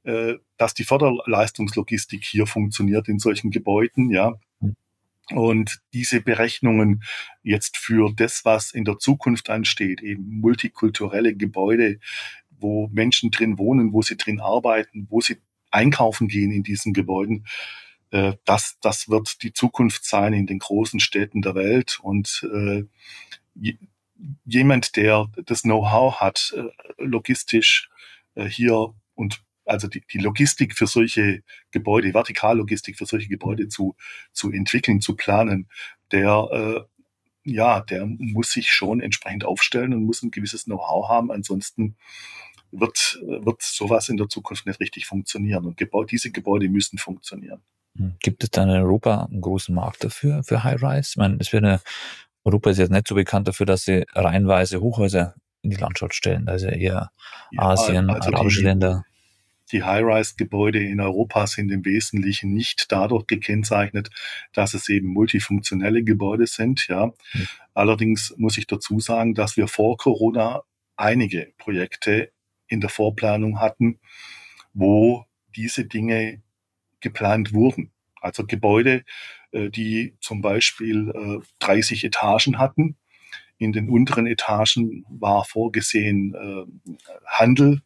[0.04, 4.36] äh, dass die Förderleistungslogistik hier funktioniert in solchen Gebäuden, ja.
[5.32, 7.04] Und diese Berechnungen
[7.42, 12.00] jetzt für das, was in der Zukunft ansteht, eben multikulturelle Gebäude,
[12.50, 15.38] wo Menschen drin wohnen, wo sie drin arbeiten, wo sie
[15.72, 17.46] einkaufen gehen in diesen Gebäuden,
[18.12, 22.00] äh, das, das wird die Zukunft sein in den großen Städten der Welt.
[22.02, 22.84] Und äh,
[24.46, 26.64] jemand, der das Know-how hat, äh,
[26.98, 27.90] logistisch
[28.36, 33.96] hier und also die, die Logistik für solche Gebäude, Vertikallogistik für solche Gebäude zu,
[34.34, 35.70] zu entwickeln, zu planen,
[36.12, 36.92] der äh,
[37.44, 41.32] ja, der muss sich schon entsprechend aufstellen und muss ein gewisses Know-how haben.
[41.32, 41.96] Ansonsten
[42.72, 45.66] wird, wird sowas in der Zukunft nicht richtig funktionieren.
[45.66, 47.62] Und Gebäude, diese Gebäude müssen funktionieren.
[47.98, 48.16] Hm.
[48.20, 51.10] Gibt es dann in Europa einen großen Markt dafür, für High-Rise?
[51.12, 51.82] Ich meine, es wird eine,
[52.44, 56.48] Europa ist jetzt nicht so bekannt dafür, dass sie reihenweise Hochhäuser in die Landschaft stellen.
[56.48, 57.12] Also eher
[57.52, 59.06] ja, Asien, also arabische die, Länder.
[59.72, 64.10] Die High-Rise-Gebäude in Europa sind im Wesentlichen nicht dadurch gekennzeichnet,
[64.54, 66.88] dass es eben multifunktionelle Gebäude sind.
[66.88, 67.14] Ja.
[67.32, 67.48] Hm.
[67.74, 70.64] Allerdings muss ich dazu sagen, dass wir vor Corona
[70.98, 72.32] einige Projekte
[72.68, 74.00] in der Vorplanung hatten,
[74.74, 76.42] wo diese Dinge
[77.00, 77.92] geplant wurden.
[78.22, 79.04] Also Gebäude,
[79.52, 82.98] äh, die zum Beispiel 30 äh, Etagen hatten.
[83.62, 87.82] In den unteren Etagen war vorgesehen äh, Handel,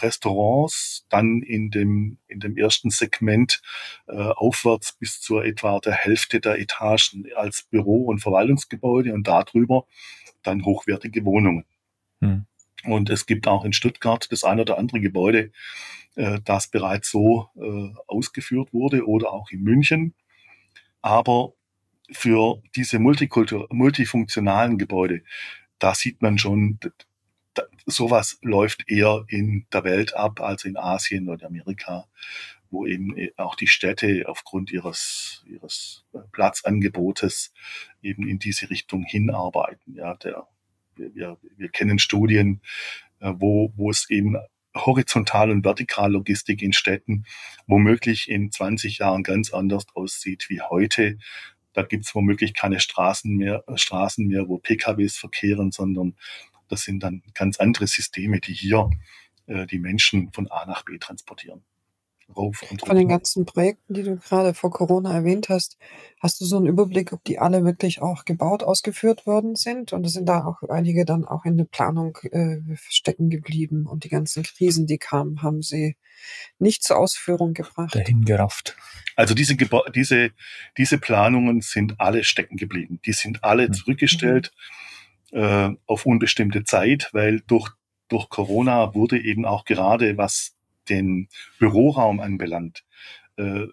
[0.00, 3.62] Restaurants, dann in dem, in dem ersten Segment
[4.08, 9.86] äh, aufwärts bis zur etwa der Hälfte der Etagen als Büro- und Verwaltungsgebäude und darüber
[10.42, 11.64] dann hochwertige Wohnungen.
[12.20, 12.46] Hm.
[12.84, 15.52] Und es gibt auch in Stuttgart das ein oder andere Gebäude,
[16.16, 20.14] äh, das bereits so äh, ausgeführt wurde oder auch in München.
[21.00, 21.52] Aber
[22.12, 25.22] für diese multifunktionalen Gebäude,
[25.78, 26.78] da sieht man schon,
[27.54, 32.06] da, sowas läuft eher in der Welt ab als in Asien oder Amerika,
[32.70, 37.52] wo eben äh, auch die Städte aufgrund ihres, ihres äh, Platzangebotes
[38.02, 39.94] eben in diese Richtung hinarbeiten.
[39.94, 40.46] Ja, der,
[40.96, 42.62] wir, wir kennen Studien,
[43.20, 44.36] äh, wo, wo es eben
[44.74, 47.24] Horizontal- und Vertikallogistik in Städten
[47.66, 51.18] womöglich in 20 Jahren ganz anders aussieht wie heute.
[51.72, 56.16] Da gibt es womöglich keine Straßen mehr, Straßen mehr, wo PKWs verkehren, sondern
[56.68, 58.90] das sind dann ganz andere Systeme, die hier
[59.46, 61.64] äh, die Menschen von A nach B transportieren
[62.36, 65.78] rauf und Von den ganzen Projekten, die du gerade vor Corona erwähnt hast,
[66.20, 69.92] hast du so einen Überblick, ob die alle wirklich auch gebaut, ausgeführt worden sind?
[69.92, 72.58] Und sind da auch einige dann auch in der Planung äh,
[72.88, 75.96] stecken geblieben und die ganzen Krisen, die kamen, haben sie
[76.58, 77.94] nicht zur Ausführung gebracht?
[77.94, 78.76] Dahingerafft.
[79.16, 80.30] Also diese, Geba diese,
[80.78, 83.00] diese Planungen sind alle stecken geblieben.
[83.04, 83.72] Die sind alle mhm.
[83.74, 84.52] zurückgestellt
[85.30, 85.38] mhm.
[85.38, 87.70] äh, auf unbestimmte Zeit, weil durch
[88.12, 90.54] durch Corona wurde eben auch gerade was
[90.92, 91.28] den
[91.58, 92.84] Büroraum anbelangt,
[93.36, 93.66] äh,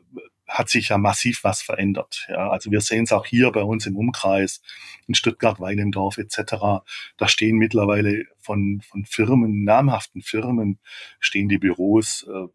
[0.48, 2.26] hat sich ja massiv was verändert.
[2.28, 4.62] Ja, also wir sehen es auch hier bei uns im Umkreis,
[5.08, 6.84] in Stuttgart, Weinendorf etc.
[7.18, 10.80] Da stehen mittlerweile von, von Firmen, namhaften Firmen,
[11.20, 12.48] stehen die Büros äh,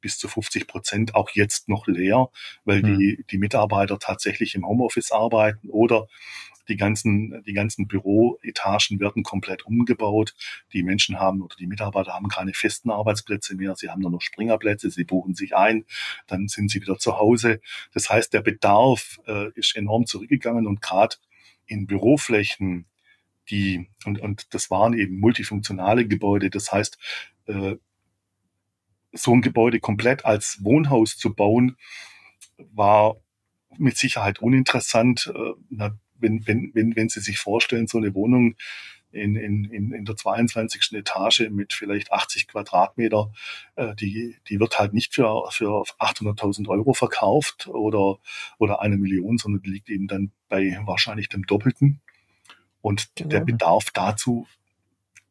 [0.00, 2.28] bis zu 50 Prozent auch jetzt noch leer,
[2.64, 2.98] weil mhm.
[2.98, 6.06] die, die Mitarbeiter tatsächlich im Homeoffice arbeiten oder
[6.68, 10.34] die ganzen, die ganzen Büroetagen werden komplett umgebaut.
[10.72, 13.76] Die Menschen haben oder die Mitarbeiter haben keine festen Arbeitsplätze mehr.
[13.76, 14.90] Sie haben nur noch Springerplätze.
[14.90, 15.84] Sie buchen sich ein.
[16.26, 17.60] Dann sind sie wieder zu Hause.
[17.92, 21.16] Das heißt, der Bedarf äh, ist enorm zurückgegangen und gerade
[21.66, 22.86] in Büroflächen,
[23.50, 26.50] die, und, und das waren eben multifunktionale Gebäude.
[26.50, 26.98] Das heißt,
[27.46, 27.76] äh,
[29.12, 31.76] so ein Gebäude komplett als Wohnhaus zu bauen,
[32.58, 33.16] war
[33.78, 35.32] mit Sicherheit uninteressant.
[35.34, 35.90] Äh,
[36.24, 38.56] wenn, wenn, wenn, wenn Sie sich vorstellen, so eine Wohnung
[39.12, 40.92] in, in, in, in der 22.
[40.94, 43.30] Etage mit vielleicht 80 Quadratmeter,
[43.76, 48.18] äh, die, die wird halt nicht für, für 800.000 Euro verkauft oder,
[48.58, 52.00] oder eine Million, sondern die liegt eben dann bei wahrscheinlich dem Doppelten.
[52.80, 53.30] Und genau.
[53.30, 54.46] der Bedarf dazu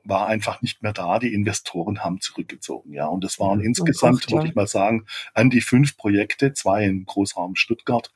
[0.06, 1.20] war einfach nicht mehr da.
[1.20, 2.94] Die Investoren haben zurückgezogen.
[2.94, 7.06] Ja, und es waren insgesamt, würde ich mal sagen, an die fünf Projekte, zwei im
[7.06, 8.12] Großraum Stuttgart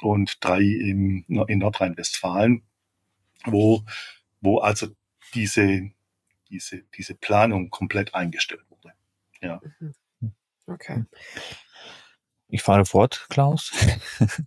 [0.00, 2.62] und drei im, in Nordrhein-Westfalen,
[3.44, 3.84] wo,
[4.40, 4.88] wo also
[5.34, 5.90] diese,
[6.50, 8.92] diese, diese Planung komplett eingestellt wurde.
[9.40, 9.60] Ja.
[9.80, 9.94] Mhm.
[10.66, 11.04] Okay.
[12.48, 13.72] Ich fahre fort, Klaus.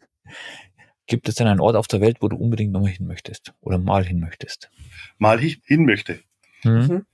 [1.08, 3.78] Gibt es denn einen Ort auf der Welt, wo du unbedingt nochmal hin möchtest oder
[3.78, 4.70] mal hin möchtest?
[5.18, 6.22] Mal hin möchte.
[6.64, 6.72] Mhm.
[6.72, 7.06] mhm.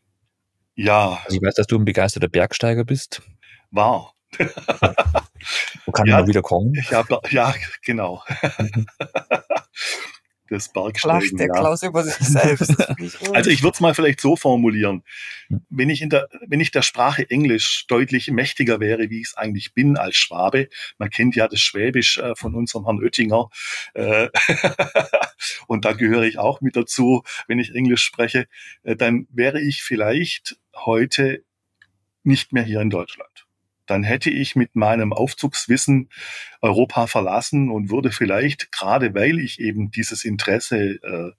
[0.75, 1.21] Ja.
[1.25, 3.21] Also ich weiß, dass du ein begeisterter Bergsteiger bist.
[3.69, 4.15] War.
[5.85, 6.73] Wo kann ja, man wieder kommen?
[6.89, 8.23] Ja, ja genau.
[10.53, 11.31] des Bergsteigens.
[11.31, 11.53] Lacht der ja.
[11.53, 12.75] Klaus über sich selbst.
[13.33, 15.03] also ich würde es mal vielleicht so formulieren.
[15.69, 19.37] Wenn ich in der, wenn ich der Sprache Englisch deutlich mächtiger wäre, wie ich es
[19.37, 23.49] eigentlich bin als Schwabe, man kennt ja das Schwäbisch äh, von unserem Herrn Oettinger,
[23.93, 24.29] äh,
[25.67, 28.47] und da gehöre ich auch mit dazu, wenn ich Englisch spreche,
[28.83, 31.43] äh, dann wäre ich vielleicht heute
[32.23, 33.42] nicht mehr hier in Deutschland
[33.85, 36.09] dann hätte ich mit meinem Aufzugswissen
[36.61, 41.31] Europa verlassen und würde vielleicht, gerade weil ich eben dieses Interesse äh,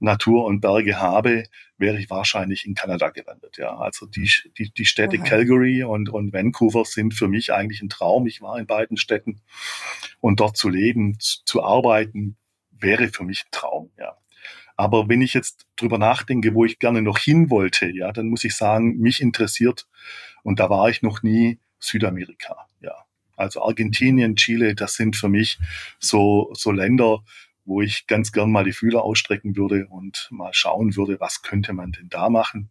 [0.00, 1.44] Natur und Berge habe,
[1.76, 3.56] wäre ich wahrscheinlich in Kanada gelandet.
[3.56, 5.28] Ja, also die, die, die Städte okay.
[5.28, 8.26] Calgary und, und Vancouver sind für mich eigentlich ein Traum.
[8.26, 9.40] Ich war in beiden Städten
[10.20, 12.36] und dort zu leben, zu, zu arbeiten,
[12.70, 13.90] wäre für mich ein Traum.
[13.98, 14.16] Ja.
[14.76, 18.44] Aber wenn ich jetzt drüber nachdenke, wo ich gerne noch hin wollte, ja, dann muss
[18.44, 19.88] ich sagen, mich interessiert,
[20.44, 22.66] und da war ich noch nie, Südamerika.
[22.80, 22.94] Ja,
[23.36, 25.58] also Argentinien, Chile, das sind für mich
[25.98, 27.22] so, so Länder,
[27.64, 31.72] wo ich ganz gern mal die Fühler ausstrecken würde und mal schauen würde, was könnte
[31.72, 32.70] man denn da machen.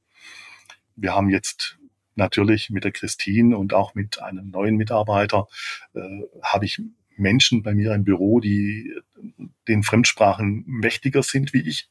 [0.96, 1.78] Wir haben jetzt
[2.16, 5.48] natürlich mit der Christine und auch mit einem neuen Mitarbeiter
[5.94, 6.00] äh,
[6.42, 6.82] habe ich
[7.16, 8.94] Menschen bei mir im Büro, die
[9.68, 11.90] den Fremdsprachen mächtiger sind wie ich.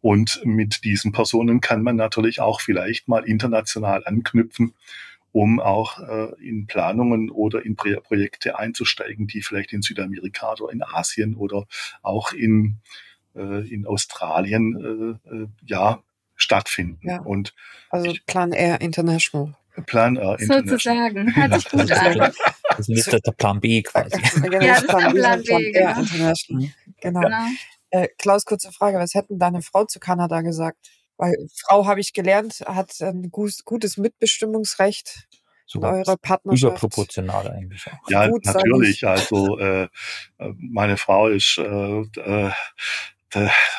[0.00, 4.74] Und mit diesen Personen kann man natürlich auch vielleicht mal international anknüpfen
[5.34, 10.72] um auch äh, in Planungen oder in Pro Projekte einzusteigen, die vielleicht in Südamerika oder
[10.72, 11.66] in Asien oder
[12.02, 12.76] auch in,
[13.34, 16.04] äh, in Australien äh, äh ja
[16.36, 17.00] stattfinden.
[17.02, 17.20] Ja.
[17.20, 17.52] Und
[17.90, 19.56] also Plan Air International.
[19.86, 20.68] Plan Air International.
[20.68, 21.34] Sozusagen.
[21.34, 22.32] Hört sich gut an.
[22.76, 24.22] Das ist der Plan B quasi.
[24.40, 25.72] Genau, ja, das ist der Plan B.
[25.72, 26.00] Plan genau.
[26.00, 26.68] International.
[27.00, 27.20] Genau.
[27.22, 27.46] genau.
[27.90, 28.98] Äh, Klaus, kurze Frage.
[28.98, 30.90] Was hätten deine Frau zu Kanada gesagt?
[31.16, 35.28] Weil Frau, habe ich gelernt, hat ein gutes Mitbestimmungsrecht
[35.66, 36.72] Sogar eure Partnerschaft.
[36.72, 38.10] Überproportional eigentlich auch.
[38.10, 39.06] Ja, Gut, natürlich.
[39.06, 39.88] Also äh,
[40.58, 42.50] meine Frau ist äh, äh,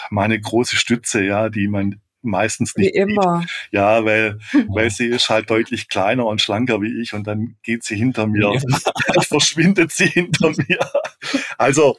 [0.09, 3.41] meine große Stütze, ja, die man meistens nicht wie immer.
[3.41, 3.49] Sieht.
[3.71, 7.83] Ja, weil, weil sie ist halt deutlich kleiner und schlanker wie ich und dann geht
[7.83, 8.59] sie hinter mir,
[9.21, 10.79] verschwindet sie hinter mir.
[11.57, 11.95] Also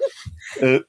[0.60, 0.80] äh,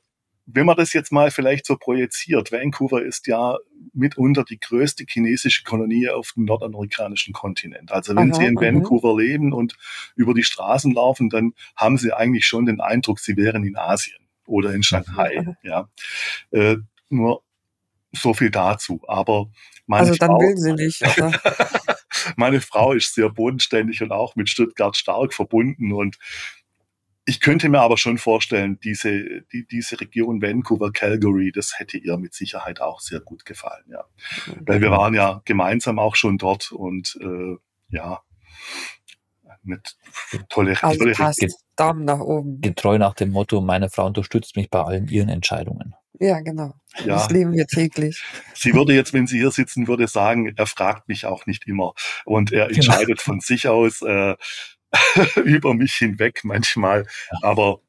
[0.47, 3.57] wenn man das jetzt mal vielleicht so projiziert, Vancouver ist ja
[3.93, 7.91] mitunter die größte chinesische Kolonie auf dem nordamerikanischen Kontinent.
[7.91, 8.61] Also wenn Aha, Sie in mhm.
[8.61, 9.75] Vancouver leben und
[10.15, 14.17] über die Straßen laufen, dann haben Sie eigentlich schon den Eindruck, Sie wären in Asien
[14.45, 15.41] oder in Shanghai.
[15.45, 15.55] Mhm.
[15.63, 15.89] Ja,
[16.51, 16.77] äh,
[17.09, 17.43] nur
[18.13, 19.01] so viel dazu.
[19.05, 19.49] Aber
[19.85, 21.01] meine also dann Frau, will sie nicht.
[22.37, 26.17] meine Frau ist sehr bodenständig und auch mit Stuttgart stark verbunden und
[27.27, 32.17] ich könnte mir aber schon vorstellen, diese, die, diese Region Vancouver, Calgary, das hätte ihr
[32.17, 34.05] mit Sicherheit auch sehr gut gefallen, ja.
[34.47, 34.61] Mhm.
[34.65, 37.57] Weil wir waren ja gemeinsam auch schon dort und äh,
[37.89, 38.21] ja,
[39.61, 39.97] mit
[40.47, 41.45] tolle, also tolle passt.
[41.75, 42.61] Daumen nach oben.
[42.61, 45.95] Getreu nach dem Motto, meine Frau unterstützt mich bei allen ihren Entscheidungen.
[46.19, 46.73] Ja, genau.
[46.99, 47.15] Ja.
[47.15, 48.23] Das leben wir täglich.
[48.55, 51.93] Sie würde jetzt, wenn sie hier sitzen würde, sagen, er fragt mich auch nicht immer.
[52.25, 52.77] Und er genau.
[52.77, 53.21] entscheidet genau.
[53.21, 54.01] von sich aus.
[54.01, 54.35] Äh,
[55.35, 57.05] über mich hinweg manchmal.
[57.41, 57.81] Aber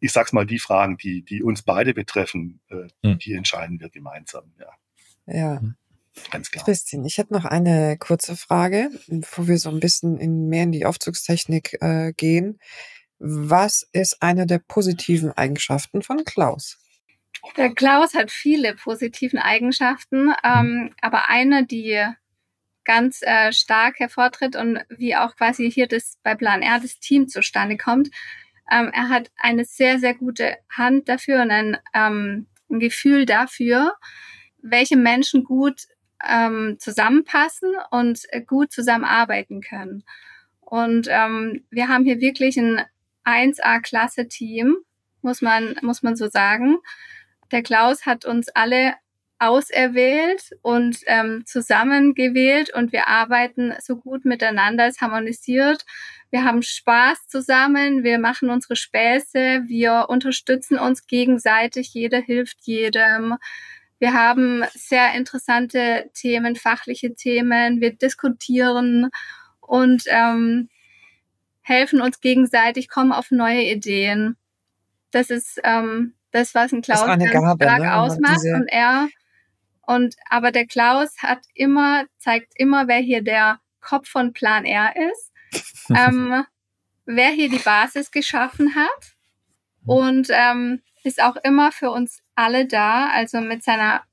[0.00, 3.18] ich sag's mal, die Fragen, die, die uns beide betreffen, äh, hm.
[3.18, 4.52] die entscheiden wir gemeinsam.
[4.58, 4.70] Ja.
[5.26, 5.60] Ja.
[5.60, 5.76] Hm.
[6.30, 6.64] Ganz klar.
[6.64, 10.72] Christine, ich hätte noch eine kurze Frage, bevor wir so ein bisschen in, mehr in
[10.72, 12.58] die Aufzugstechnik äh, gehen.
[13.18, 16.78] Was ist eine der positiven Eigenschaften von Klaus?
[17.56, 22.06] Der Klaus hat viele positiven Eigenschaften, ähm, aber eine, die
[22.90, 27.28] ganz äh, stark hervortritt und wie auch quasi hier das bei Plan R das Team
[27.28, 28.08] zustande kommt.
[28.68, 33.94] Ähm, er hat eine sehr, sehr gute Hand dafür und ein, ähm, ein Gefühl dafür,
[34.60, 35.82] welche Menschen gut
[36.28, 40.02] ähm, zusammenpassen und gut zusammenarbeiten können.
[40.58, 42.82] Und ähm, wir haben hier wirklich ein
[43.24, 44.78] 1A-Klasse-Team,
[45.22, 46.78] muss man, muss man so sagen.
[47.52, 48.94] Der Klaus hat uns alle
[49.40, 55.84] auserwählt und ähm, zusammengewählt und wir arbeiten so gut miteinander, es harmonisiert.
[56.30, 63.36] Wir haben Spaß zusammen, wir machen unsere Späße, wir unterstützen uns gegenseitig, jeder hilft jedem.
[63.98, 69.10] Wir haben sehr interessante Themen, fachliche Themen, wir diskutieren
[69.60, 70.68] und ähm,
[71.62, 74.36] helfen uns gegenseitig, kommen auf neue Ideen.
[75.12, 77.96] Das ist ähm, das, was ein Klaus ganz stark ne?
[77.96, 78.44] ausmacht.
[78.54, 79.08] Und er
[79.90, 84.94] und aber der Klaus hat immer, zeigt immer, wer hier der Kopf von Plan R
[85.10, 85.32] ist,
[85.90, 86.44] ähm,
[87.06, 89.16] wer hier die Basis geschaffen hat
[89.84, 94.04] und ähm, ist auch immer für uns alle da, also mit seiner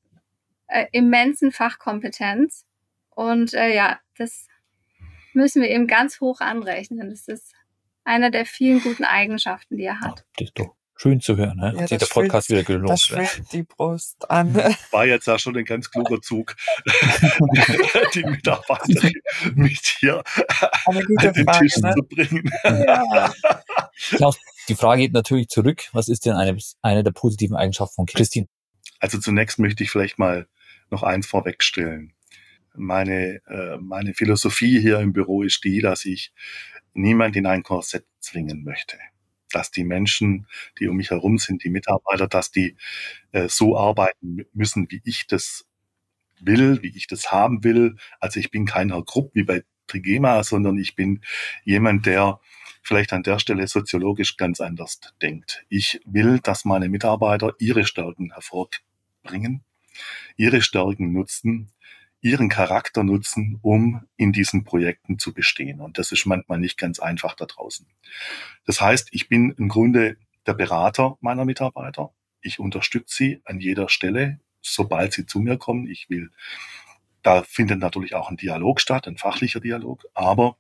[0.66, 2.66] äh, immensen Fachkompetenz.
[3.12, 4.48] Und äh, ja, das
[5.34, 7.12] müssen wir eben ganz hoch anrechnen.
[7.12, 7.54] Das ist
[8.04, 10.26] einer der vielen guten Eigenschaften, die er hat.
[10.40, 10.66] Ja,
[11.00, 11.74] Schön zu hören, ne?
[11.76, 13.00] Ja, Hat sich der das Podcast wieder Da gelohnt.
[13.00, 14.56] schwillt die Brust an.
[14.92, 16.56] War jetzt ja schon ein ganz kluger Zug,
[18.16, 19.14] die Mitarbeiterin
[19.54, 20.24] mit hier
[20.86, 21.94] an den Frage, Tisch ne?
[21.96, 22.50] zu bringen.
[22.64, 23.32] Ja.
[24.10, 25.88] Klaus, die Frage geht natürlich zurück.
[25.94, 28.48] Was ist denn eine, eine der positiven Eigenschaften von Christine?
[29.00, 30.48] Also zunächst möchte ich vielleicht mal
[30.90, 32.14] noch eins vorwegstellen.
[32.76, 36.34] Meine, äh, meine Philosophie hier im Büro ist die, dass ich
[36.94, 38.98] niemand in ein Korsett zwingen möchte.
[39.52, 40.48] Dass die Menschen,
[40.80, 42.76] die um mich herum sind, die Mitarbeiter, dass die
[43.32, 45.66] äh, so arbeiten müssen, wie ich das
[46.40, 47.96] will, wie ich das haben will.
[48.20, 51.22] Also ich bin kein Herr Krupp wie bei Trigema, sondern ich bin
[51.64, 52.40] jemand, der
[52.82, 55.66] vielleicht an der Stelle soziologisch ganz anders denkt.
[55.70, 59.64] Ich will, dass meine Mitarbeiter ihre Stärken hervorbringen,
[60.38, 61.72] ihre Stärken nutzen,
[62.28, 65.82] ihren Charakter nutzen, um in diesen Projekten zu bestehen.
[65.82, 67.88] Und das ist manchmal nicht ganz einfach da draußen.
[68.66, 72.14] Das heißt, ich bin im Grunde der Berater meiner Mitarbeiter.
[72.42, 75.88] Ich unterstütze sie an jeder Stelle, sobald sie zu mir kommen.
[75.88, 76.32] Ich will,
[77.24, 80.06] da findet natürlich auch ein Dialog statt, ein fachlicher Dialog.
[80.14, 80.58] Aber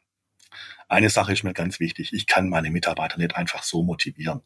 [0.88, 2.14] eine Sache ist mir ganz wichtig.
[2.14, 4.42] Ich kann meine Mitarbeiter nicht einfach so motivieren.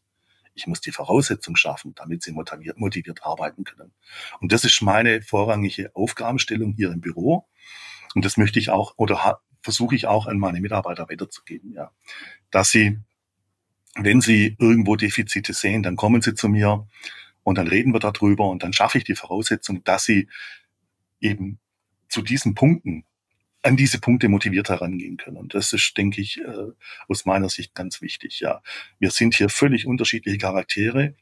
[0.53, 3.93] Ich muss die Voraussetzung schaffen, damit sie motiviert, motiviert arbeiten können.
[4.39, 7.47] Und das ist meine vorrangige Aufgabenstellung hier im Büro.
[8.15, 11.91] Und das möchte ich auch oder versuche ich auch an meine Mitarbeiter weiterzugeben, ja.
[12.49, 12.99] Dass sie,
[13.95, 16.87] wenn sie irgendwo Defizite sehen, dann kommen sie zu mir
[17.43, 20.29] und dann reden wir darüber und dann schaffe ich die Voraussetzung, dass sie
[21.19, 21.59] eben
[22.09, 23.05] zu diesen Punkten
[23.63, 25.37] an diese Punkte motiviert herangehen können.
[25.37, 26.71] Und das ist, denke ich, äh,
[27.07, 28.39] aus meiner Sicht ganz wichtig.
[28.39, 28.61] Ja,
[28.99, 31.15] wir sind hier völlig unterschiedliche Charaktere.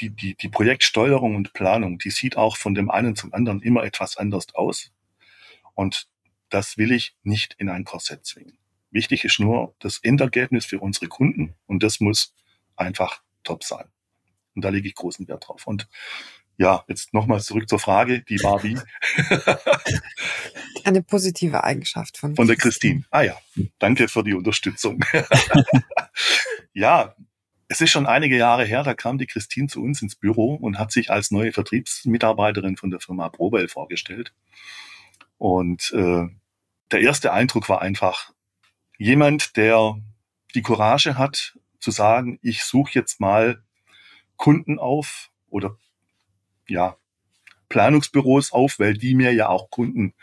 [0.00, 3.84] Die, die, die Projektsteuerung und Planung, die sieht auch von dem einen zum anderen immer
[3.84, 4.92] etwas anders aus.
[5.74, 6.08] Und
[6.48, 8.58] das will ich nicht in ein Korsett zwingen.
[8.90, 12.34] Wichtig ist nur das Endergebnis für unsere Kunden und das muss
[12.76, 13.84] einfach top sein.
[14.54, 15.66] Und da lege ich großen Wert drauf.
[15.66, 15.88] Und
[16.60, 18.78] ja, jetzt nochmal zurück zur Frage, die war wie?
[20.84, 23.02] Eine positive Eigenschaft von, Von der Christine.
[23.10, 23.38] Ah ja,
[23.78, 25.02] danke für die Unterstützung.
[26.74, 27.14] ja,
[27.68, 30.78] es ist schon einige Jahre her, da kam die Christine zu uns ins Büro und
[30.78, 34.34] hat sich als neue Vertriebsmitarbeiterin von der Firma Probel vorgestellt.
[35.38, 36.26] Und äh,
[36.90, 38.32] der erste Eindruck war einfach
[38.98, 39.96] jemand, der
[40.54, 43.62] die Courage hat zu sagen, ich suche jetzt mal
[44.36, 45.78] Kunden auf oder
[46.70, 46.96] ja,
[47.68, 50.14] Planungsbüros auf, weil die mir ja auch Kunden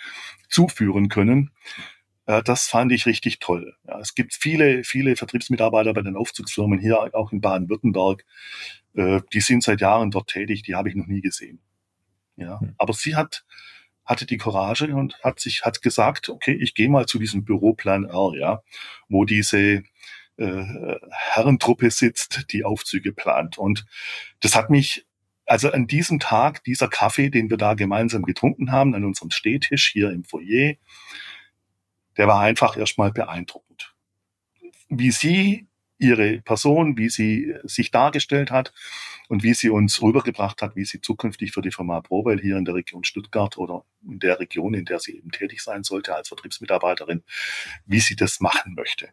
[0.49, 1.51] zuführen können.
[2.25, 3.75] Äh, das fand ich richtig toll.
[3.87, 8.25] Ja, es gibt viele, viele Vertriebsmitarbeiter bei den Aufzugsfirmen hier, auch in Baden-Württemberg.
[8.95, 11.59] Äh, die sind seit Jahren dort tätig, die habe ich noch nie gesehen.
[12.35, 12.75] Ja, Hm.
[12.77, 13.45] aber sie hat,
[14.05, 18.05] hatte die Courage und hat sich, hat gesagt, okay, ich gehe mal zu diesem Büroplan
[18.05, 18.61] R, ja,
[19.09, 19.83] wo diese
[20.37, 20.63] äh,
[21.09, 23.57] Herrentruppe sitzt, die Aufzüge plant.
[23.57, 23.85] Und
[24.41, 25.06] das hat mich
[25.47, 29.89] also an diesem Tag, dieser Kaffee, den wir da gemeinsam getrunken haben, an unserem Stehtisch
[29.91, 30.75] hier im Foyer,
[32.17, 33.95] der war einfach erstmal beeindruckend.
[34.89, 35.67] Wie sie,
[35.99, 38.73] ihre Person, wie sie sich dargestellt hat
[39.29, 42.65] und wie sie uns rübergebracht hat, wie sie zukünftig für die Firma Probel hier in
[42.65, 46.27] der Region Stuttgart oder in der Region, in der sie eben tätig sein sollte als
[46.27, 47.23] Vertriebsmitarbeiterin,
[47.85, 49.09] wie sie das machen möchte.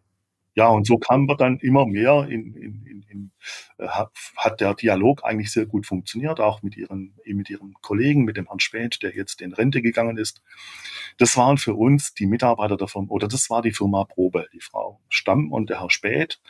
[0.55, 3.31] Ja, und so kamen wir dann immer mehr in, in, in, in
[3.79, 8.37] äh, hat, der Dialog eigentlich sehr gut funktioniert, auch mit ihren, mit ihrem Kollegen, mit
[8.37, 10.43] dem Herrn Späth, der jetzt in Rente gegangen ist.
[11.19, 14.61] Das waren für uns die Mitarbeiter der Firma, oder das war die Firma Probe, die
[14.61, 16.40] Frau Stamm und der Herr Späth.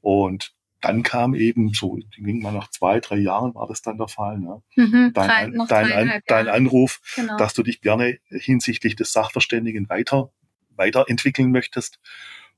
[0.00, 4.08] Und dann kam eben so, ging mal nach zwei, drei Jahren war das dann der
[4.08, 4.62] Fall, ne?
[4.76, 6.48] Mhm, dein, drei, An- dein, An, dein.
[6.48, 7.36] Anruf, Genau.
[7.36, 10.32] dass du dich gerne hinsichtlich des Sachverständigen weiter,
[10.76, 12.00] weiterentwickeln möchtest.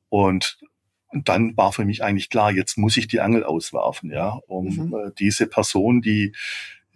[0.09, 0.59] Und
[1.13, 4.67] und dann war für mich eigentlich klar, jetzt muss ich die Angel auswerfen, ja, um
[4.67, 4.95] Mhm.
[4.95, 6.35] äh, diese Person, die,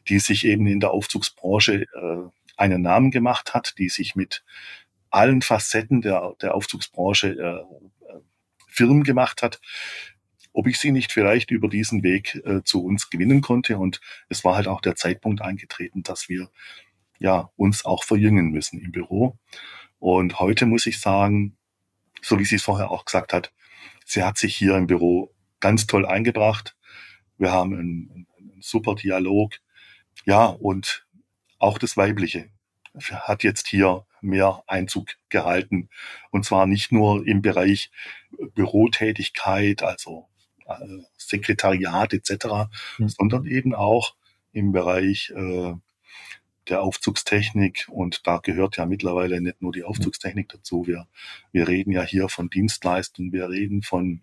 [0.09, 4.43] die sich eben in der Aufzugsbranche äh, einen Namen gemacht hat, die sich mit
[5.11, 8.21] allen Facetten der, der Aufzugsbranche äh, äh,
[8.69, 9.61] Firmen gemacht hat,
[10.53, 13.77] ob ich sie nicht vielleicht über diesen Weg äh, zu uns gewinnen konnte.
[13.79, 16.49] Und es war halt auch der Zeitpunkt eingetreten, dass wir
[17.19, 19.37] ja uns auch verjüngen müssen im Büro.
[19.99, 21.57] Und heute muss ich sagen,
[22.23, 23.53] so wie sie es vorher auch gesagt hat,
[24.07, 26.77] sie hat sich hier im Büro ganz toll eingebracht.
[27.37, 29.55] Wir haben einen, einen super Dialog.
[30.25, 31.07] Ja, und
[31.59, 32.49] auch das Weibliche
[33.11, 35.91] hat jetzt hier mehr Einzug gehalten.
[36.31, 37.91] Und zwar nicht nur im Bereich
[38.55, 40.29] Bürotätigkeit, also
[40.67, 40.75] äh,
[41.19, 43.09] Sekretariat etc., Hm.
[43.09, 44.15] sondern eben auch
[44.53, 45.75] im Bereich äh,
[46.69, 47.87] der Aufzugstechnik.
[47.91, 50.87] Und da gehört ja mittlerweile nicht nur die Aufzugstechnik dazu.
[50.87, 51.07] Wir,
[51.53, 54.23] wir reden ja hier von Dienstleistungen, wir reden von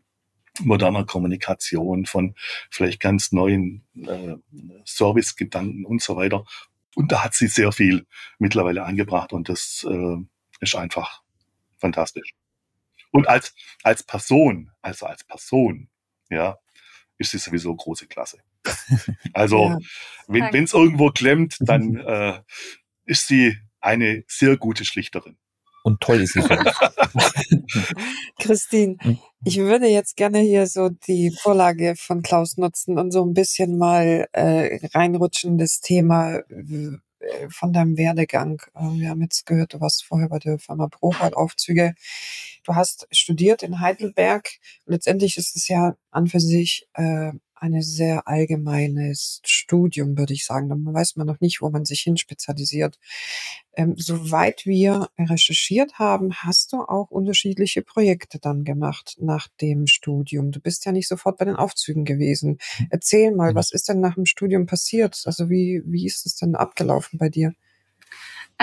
[0.59, 2.35] moderner Kommunikation, von
[2.69, 4.35] vielleicht ganz neuen äh,
[4.85, 6.45] Servicegedanken und so weiter.
[6.95, 8.05] Und da hat sie sehr viel
[8.37, 10.17] mittlerweile eingebracht und das äh,
[10.59, 11.23] ist einfach
[11.77, 12.33] fantastisch.
[13.11, 15.89] Und als, als Person, also als Person,
[16.29, 16.57] ja,
[17.17, 18.39] ist sie sowieso große Klasse.
[19.33, 19.79] Also, ja.
[20.27, 22.39] wenn es irgendwo klemmt, dann äh,
[23.05, 25.37] ist sie eine sehr gute Schlichterin.
[25.83, 26.41] Und toll ist sie.
[28.39, 29.19] Christine, hm?
[29.43, 33.77] ich würde jetzt gerne hier so die Vorlage von Klaus nutzen und so ein bisschen
[33.77, 36.37] mal äh, reinrutschen, das Thema
[37.23, 38.61] äh, von deinem Werdegang.
[38.75, 41.93] Äh, wir haben jetzt gehört, du warst vorher bei der Firma Prohal Aufzüge.
[42.63, 44.49] Du hast studiert in Heidelberg.
[44.85, 47.33] Letztendlich ist es ja an für sich äh,
[47.63, 50.69] ein sehr allgemeines Studium, würde ich sagen.
[50.69, 52.99] Da weiß man noch nicht, wo man sich hin spezialisiert.
[53.75, 60.51] Ähm, soweit wir recherchiert haben, hast du auch unterschiedliche Projekte dann gemacht nach dem Studium.
[60.51, 62.57] Du bist ja nicht sofort bei den Aufzügen gewesen.
[62.89, 63.55] Erzähl mal, mhm.
[63.55, 65.21] was ist denn nach dem Studium passiert?
[65.25, 67.53] Also wie, wie ist es denn abgelaufen bei dir?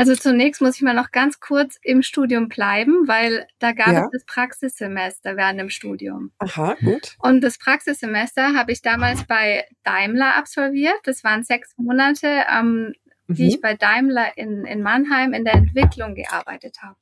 [0.01, 4.05] Also zunächst muss ich mal noch ganz kurz im Studium bleiben, weil da gab ja.
[4.05, 6.32] es das Praxissemester während dem Studium.
[6.38, 7.16] Aha, gut.
[7.18, 10.96] Und das Praxissemester habe ich damals bei Daimler absolviert.
[11.05, 12.94] Das waren sechs Monate, ähm,
[13.28, 13.48] die mhm.
[13.51, 16.96] ich bei Daimler in, in Mannheim in der Entwicklung gearbeitet habe.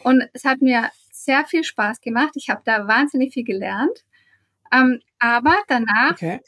[0.00, 2.32] Und es hat mir sehr viel Spaß gemacht.
[2.34, 4.04] Ich habe da wahnsinnig viel gelernt.
[4.70, 6.40] Ähm, aber danach okay.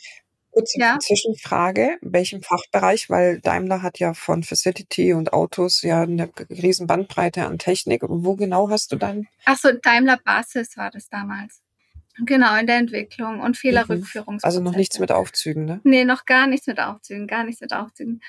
[0.56, 0.98] Kurze ja.
[0.98, 7.44] Zwischenfrage, welchem Fachbereich, weil Daimler hat ja von Facility und Autos ja eine riesen Bandbreite
[7.44, 8.02] an Technik.
[8.06, 9.26] Wo genau hast du dann?
[9.44, 11.60] Ach so, Daimler Basis war das damals.
[12.24, 14.36] Genau, in der Entwicklung und Fehlerrückführung.
[14.36, 14.40] Mhm.
[14.42, 15.80] Also noch nichts mit Aufzügen, ne?
[15.84, 18.22] Nee, noch gar nichts mit Aufzügen, gar nichts mit Aufzügen.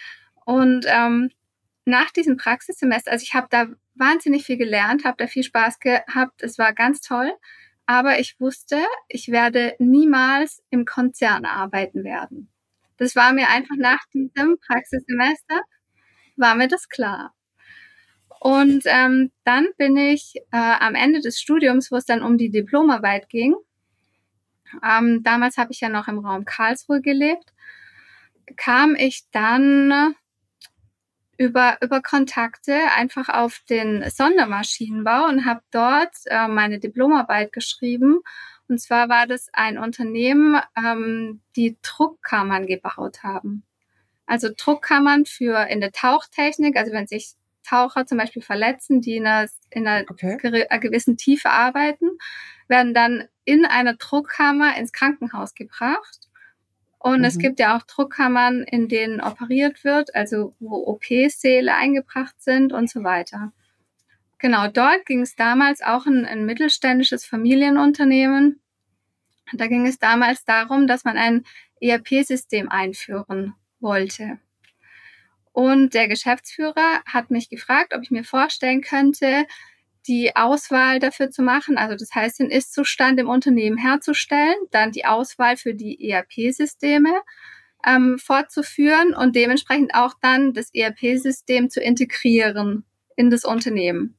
[0.43, 1.30] Und ähm,
[1.86, 6.43] nach diesem Praxissemester, also ich habe da wahnsinnig viel gelernt, habe da viel Spaß gehabt,
[6.43, 7.32] es war ganz toll
[7.88, 8.78] aber ich wusste,
[9.08, 12.50] ich werde niemals im Konzern arbeiten werden.
[12.98, 15.62] Das war mir einfach nach diesem Praxissemester,
[16.36, 17.34] war mir das klar.
[18.40, 22.52] Und ähm, dann bin ich äh, am Ende des Studiums, wo es dann um die
[22.52, 23.56] Diplomarbeit ging,
[24.84, 27.54] ähm, damals habe ich ja noch im Raum Karlsruhe gelebt,
[28.56, 30.16] kam ich dann
[31.38, 38.22] über, über Kontakte einfach auf den Sondermaschinenbau und habe dort äh, meine Diplomarbeit geschrieben.
[38.68, 43.64] Und zwar war das ein Unternehmen, ähm, die Druckkammern gebaut haben.
[44.26, 49.28] Also Druckkammern für in der Tauchtechnik, also wenn sich Taucher zum Beispiel verletzen, die in
[49.28, 50.38] einer, in einer, okay.
[50.70, 52.10] einer gewissen Tiefe arbeiten,
[52.68, 56.26] werden dann in einer Druckkammer ins Krankenhaus gebracht
[57.00, 57.26] und mhm.
[57.26, 62.89] es gibt ja auch Druckkammern, in denen operiert wird, also wo OP-Säle eingebracht sind und
[62.89, 63.52] so weiter.
[64.39, 68.60] Genau, dort ging es damals auch ein, ein mittelständisches Familienunternehmen.
[69.54, 71.43] Da ging es damals darum, dass man ein
[71.82, 74.39] ERP-System einführen wollte.
[75.54, 79.48] Und der Geschäftsführer hat mich gefragt, ob ich mir vorstellen könnte,
[80.08, 85.05] die Auswahl dafür zu machen, also das heißt, den Ist-Zustand im Unternehmen herzustellen, dann die
[85.05, 87.22] Auswahl für die ERP-Systeme
[87.86, 92.86] ähm, fortzuführen und dementsprechend auch dann das ERP-System zu integrieren
[93.16, 94.18] in das Unternehmen.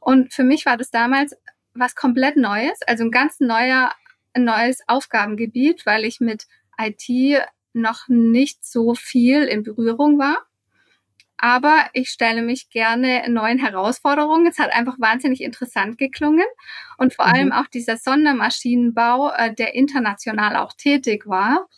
[0.00, 1.34] Und für mich war das damals
[1.74, 3.92] was komplett Neues, also ein ganz neuer,
[4.34, 6.46] ein neues Aufgabengebiet, weil ich mit
[6.78, 10.46] IT noch nicht so viel in Berührung war
[11.42, 14.46] aber ich stelle mich gerne neuen Herausforderungen.
[14.46, 16.46] Es hat einfach wahnsinnig interessant geklungen
[16.98, 17.32] und vor mhm.
[17.32, 21.68] allem auch dieser Sondermaschinenbau, äh, der international auch tätig war,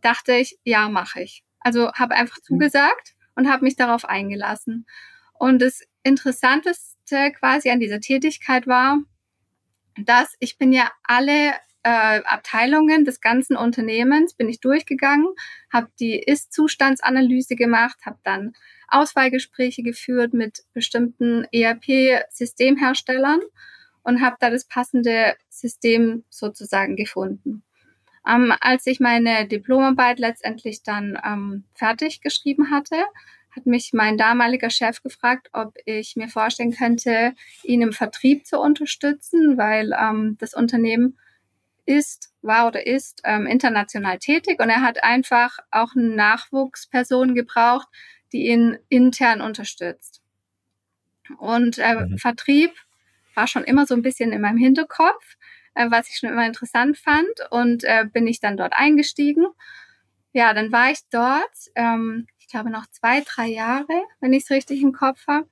[0.00, 1.42] dachte ich, ja, mache ich.
[1.58, 2.44] Also habe einfach mhm.
[2.44, 4.86] zugesagt und habe mich darauf eingelassen.
[5.34, 9.00] Und das Interessanteste quasi an dieser Tätigkeit war,
[9.96, 15.26] dass ich bin ja alle äh, Abteilungen des ganzen Unternehmens bin ich durchgegangen,
[15.72, 18.52] habe die Ist-Zustandsanalyse gemacht, habe dann
[18.90, 23.40] Auswahlgespräche geführt mit bestimmten ERP-Systemherstellern
[24.02, 27.62] und habe da das passende System sozusagen gefunden.
[28.28, 32.96] Ähm, als ich meine Diplomarbeit letztendlich dann ähm, fertig geschrieben hatte,
[33.50, 38.60] hat mich mein damaliger Chef gefragt, ob ich mir vorstellen könnte, ihn im Vertrieb zu
[38.60, 41.18] unterstützen, weil ähm, das Unternehmen
[41.86, 47.88] ist, war oder ist ähm, international tätig und er hat einfach auch eine Nachwuchsperson gebraucht,
[48.32, 50.22] die ihn intern unterstützt.
[51.38, 52.18] Und äh, mhm.
[52.18, 52.72] Vertrieb
[53.34, 55.36] war schon immer so ein bisschen in meinem Hinterkopf,
[55.74, 59.46] äh, was ich schon immer interessant fand und äh, bin ich dann dort eingestiegen.
[60.32, 64.50] Ja, dann war ich dort, ähm, ich glaube noch zwei, drei Jahre, wenn ich es
[64.50, 65.48] richtig im Kopf habe,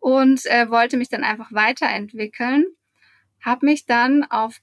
[0.00, 2.64] und äh, wollte mich dann einfach weiterentwickeln.
[3.40, 4.60] Habe mich dann auf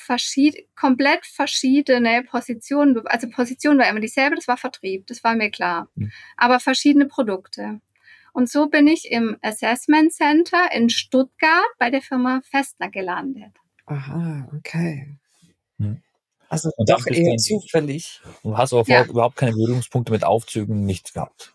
[0.00, 3.00] verschied komplett verschiedene Positionen.
[3.06, 5.88] Also Position war immer dieselbe, das war Vertrieb, das war mir klar.
[5.94, 6.10] Mhm.
[6.36, 7.80] Aber verschiedene Produkte.
[8.32, 13.52] Und so bin ich im Assessment Center in Stuttgart bei der Firma Festner gelandet.
[13.86, 15.16] Aha, okay.
[15.78, 16.02] Mhm.
[16.48, 18.20] Also und doch eher zufällig.
[18.42, 19.04] Du hast aber ja.
[19.04, 21.52] überhaupt keine Berührungspunkte mit Aufzügen, nichts gehabt.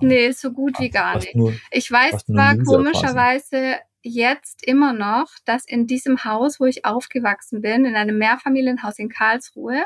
[0.00, 1.34] Nee, so gut wie gar nicht.
[1.34, 3.76] Nur, ich weiß zwar komischerweise
[4.06, 9.08] jetzt immer noch, dass in diesem Haus, wo ich aufgewachsen bin, in einem Mehrfamilienhaus in
[9.08, 9.84] Karlsruhe,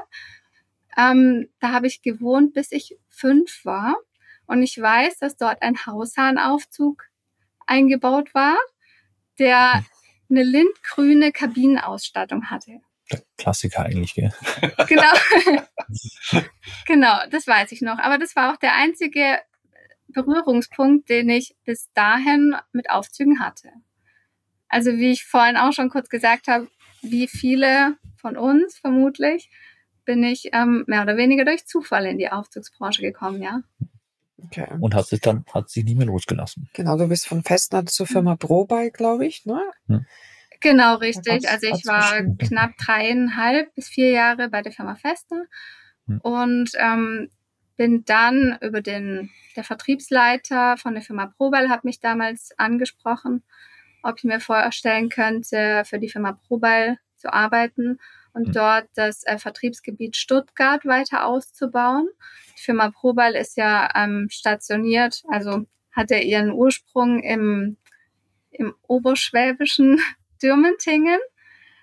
[0.97, 3.97] ähm, da habe ich gewohnt, bis ich fünf war.
[4.47, 7.05] Und ich weiß, dass dort ein Haushahnaufzug
[7.67, 8.57] eingebaut war,
[9.39, 9.85] der hm.
[10.31, 12.81] eine lindgrüne Kabinenausstattung hatte.
[13.11, 14.33] Der Klassiker eigentlich, gell?
[14.89, 15.13] Genau.
[16.87, 17.99] genau, das weiß ich noch.
[17.99, 19.39] Aber das war auch der einzige
[20.09, 23.71] Berührungspunkt, den ich bis dahin mit Aufzügen hatte.
[24.71, 26.69] Also wie ich vorhin auch schon kurz gesagt habe,
[27.03, 29.51] wie viele von uns vermutlich,
[30.05, 33.63] bin ich ähm, mehr oder weniger durch Zufall in die Aufzugsbranche gekommen, ja.
[34.45, 34.67] Okay.
[34.81, 36.69] Und hat sich dann hat sich nie mehr losgelassen.
[36.73, 39.61] Genau, du bist von Festner zur Firma Probay, glaube ich, ne?
[39.87, 40.07] Hm.
[40.61, 41.49] Genau, richtig.
[41.49, 45.45] Also ich war knapp dreieinhalb bis vier Jahre bei der Firma Festner
[46.07, 46.21] hm.
[46.21, 47.31] und ähm,
[47.77, 53.43] bin dann über den der Vertriebsleiter von der Firma Probal hat mich damals angesprochen,
[54.03, 57.99] ob ich mir vorstellen könnte, für die Firma Probal zu arbeiten
[58.33, 58.53] und mhm.
[58.53, 62.09] dort das äh, Vertriebsgebiet Stuttgart weiter auszubauen.
[62.57, 67.77] Die Firma Probal ist ja ähm, stationiert, also hat er ihren Ursprung im,
[68.51, 70.01] im oberschwäbischen
[70.43, 71.19] Dürmentingen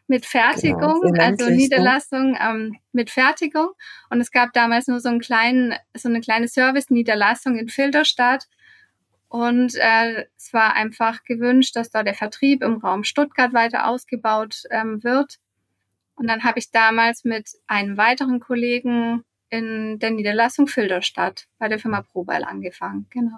[0.08, 3.70] mit Fertigung, genau, also Niederlassung ähm, mit Fertigung.
[4.10, 8.48] Und es gab damals nur so, einen kleinen, so eine kleine Service-Niederlassung in Filderstadt.
[9.30, 14.64] Und äh, es war einfach gewünscht, dass dort der Vertrieb im Raum Stuttgart weiter ausgebaut
[14.70, 15.40] ähm, wird.
[16.16, 21.80] Und dann habe ich damals mit einem weiteren Kollegen in der Niederlassung Filderstadt bei der
[21.80, 23.08] Firma Probeil angefangen.
[23.10, 23.38] Genau.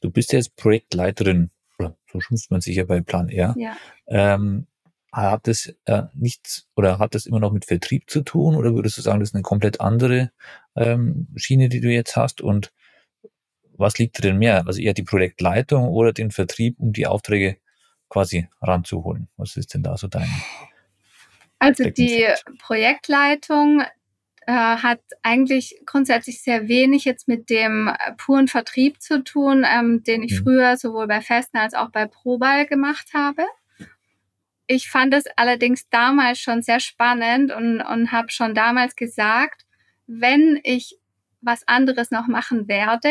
[0.00, 3.54] Du bist jetzt Projektleiterin, oder so schimpft man sich ja bei Plan R.
[3.56, 3.76] Ja.
[4.06, 4.66] Ähm,
[5.12, 8.98] hat das äh, nichts oder hat das immer noch mit Vertrieb zu tun oder würdest
[8.98, 10.30] du sagen, das ist eine komplett andere
[10.74, 12.42] ähm, Schiene, die du jetzt hast?
[12.42, 12.72] Und
[13.78, 14.66] was liegt denn mehr?
[14.66, 17.58] Also eher die Projektleitung oder den Vertrieb, um die Aufträge
[18.08, 19.28] quasi ranzuholen?
[19.36, 20.30] Was ist denn da so dein?
[21.58, 22.26] Also die
[22.58, 23.82] Projektleitung
[24.46, 30.04] äh, hat eigentlich grundsätzlich sehr wenig jetzt mit dem äh, puren Vertrieb zu tun, ähm,
[30.04, 30.44] den ich mhm.
[30.44, 33.44] früher sowohl bei Festen als auch bei Proball gemacht habe.
[34.68, 39.64] Ich fand es allerdings damals schon sehr spannend und, und habe schon damals gesagt,
[40.06, 40.98] wenn ich
[41.40, 43.10] was anderes noch machen werde,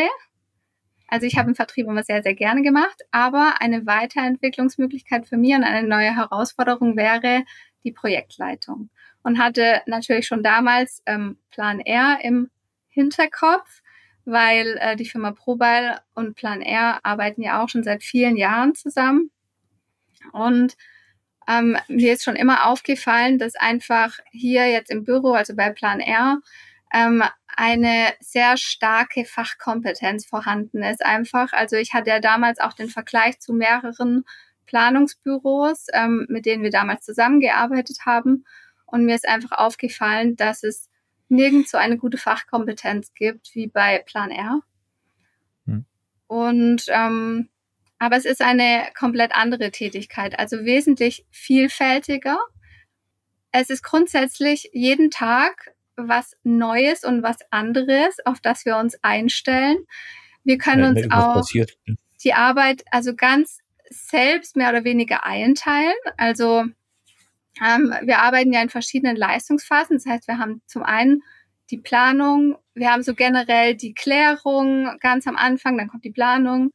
[1.08, 5.54] also ich habe im Vertrieb immer sehr, sehr gerne gemacht, aber eine Weiterentwicklungsmöglichkeit für mich
[5.54, 7.44] und eine neue Herausforderung wäre
[7.84, 8.90] die Projektleitung.
[9.22, 12.50] Und hatte natürlich schon damals ähm, Plan R im
[12.88, 13.82] Hinterkopf,
[14.24, 18.74] weil äh, die Firma Probal und Plan R arbeiten ja auch schon seit vielen Jahren
[18.74, 19.30] zusammen.
[20.32, 20.76] Und
[21.48, 26.00] ähm, mir ist schon immer aufgefallen, dass einfach hier jetzt im Büro, also bei Plan
[26.00, 26.40] R,
[26.92, 27.22] ähm,
[27.56, 31.52] eine sehr starke Fachkompetenz vorhanden ist einfach.
[31.52, 34.24] Also ich hatte ja damals auch den Vergleich zu mehreren
[34.66, 38.44] Planungsbüros, ähm, mit denen wir damals zusammengearbeitet haben.
[38.84, 40.90] Und mir ist einfach aufgefallen, dass es
[41.28, 44.60] nirgends so eine gute Fachkompetenz gibt wie bei Plan R.
[45.64, 45.86] Hm.
[46.26, 47.48] Und ähm,
[47.98, 52.38] aber es ist eine komplett andere Tätigkeit, also wesentlich vielfältiger.
[53.50, 59.78] Es ist grundsätzlich jeden Tag was Neues und was anderes, auf das wir uns einstellen.
[60.44, 61.78] Wir können ja, uns auch passiert.
[62.22, 63.58] die Arbeit also ganz
[63.90, 65.94] selbst mehr oder weniger einteilen.
[66.16, 66.64] Also
[67.64, 69.96] ähm, wir arbeiten ja in verschiedenen Leistungsphasen.
[69.96, 71.22] Das heißt, wir haben zum einen
[71.70, 76.72] die Planung, wir haben so generell die Klärung ganz am Anfang, dann kommt die Planung,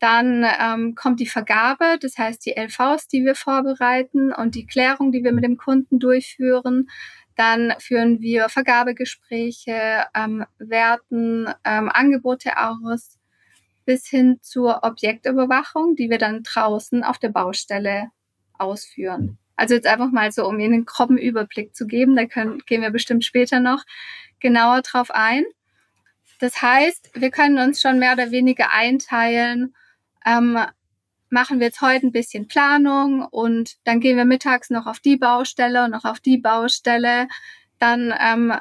[0.00, 5.12] dann ähm, kommt die Vergabe, das heißt die LVs, die wir vorbereiten und die Klärung,
[5.12, 6.88] die wir mit dem Kunden durchführen.
[7.36, 13.18] Dann führen wir Vergabegespräche, ähm, werten ähm, Angebote aus,
[13.84, 18.10] bis hin zur Objektüberwachung, die wir dann draußen auf der Baustelle
[18.58, 19.38] ausführen.
[19.56, 22.82] Also jetzt einfach mal so, um Ihnen einen groben Überblick zu geben, da können, gehen
[22.82, 23.84] wir bestimmt später noch
[24.40, 25.44] genauer drauf ein.
[26.40, 29.74] Das heißt, wir können uns schon mehr oder weniger einteilen,
[30.26, 30.58] ähm,
[31.34, 35.16] machen wir jetzt heute ein bisschen Planung und dann gehen wir mittags noch auf die
[35.16, 37.26] Baustelle und noch auf die Baustelle.
[37.80, 38.54] Dann ähm,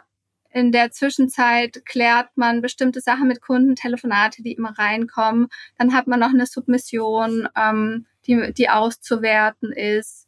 [0.50, 5.48] in der Zwischenzeit klärt man bestimmte Sachen mit Kunden, Telefonate, die immer reinkommen.
[5.78, 10.28] Dann hat man noch eine Submission, ähm, die, die auszuwerten ist.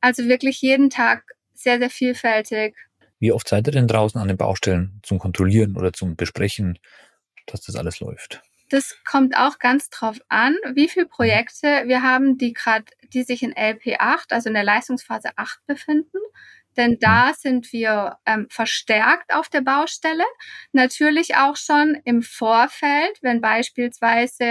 [0.00, 1.24] also wirklich jeden Tag
[1.54, 2.76] sehr, sehr vielfältig.
[3.18, 6.78] Wie oft seid ihr denn draußen an den Baustellen zum Kontrollieren oder zum Besprechen,
[7.46, 8.42] dass das alles läuft?
[8.72, 13.42] Das kommt auch ganz drauf an, wie viele Projekte wir haben, die gerade, die sich
[13.42, 16.16] in LP8, also in der Leistungsphase 8 befinden.
[16.78, 17.34] Denn da mhm.
[17.36, 20.24] sind wir ähm, verstärkt auf der Baustelle.
[20.72, 24.44] Natürlich auch schon im Vorfeld, wenn beispielsweise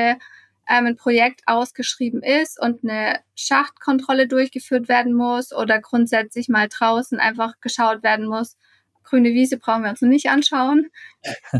[0.70, 7.20] ähm, ein Projekt ausgeschrieben ist und eine Schachtkontrolle durchgeführt werden muss oder grundsätzlich mal draußen
[7.20, 8.56] einfach geschaut werden muss,
[9.04, 10.90] grüne Wiese brauchen wir uns nicht anschauen,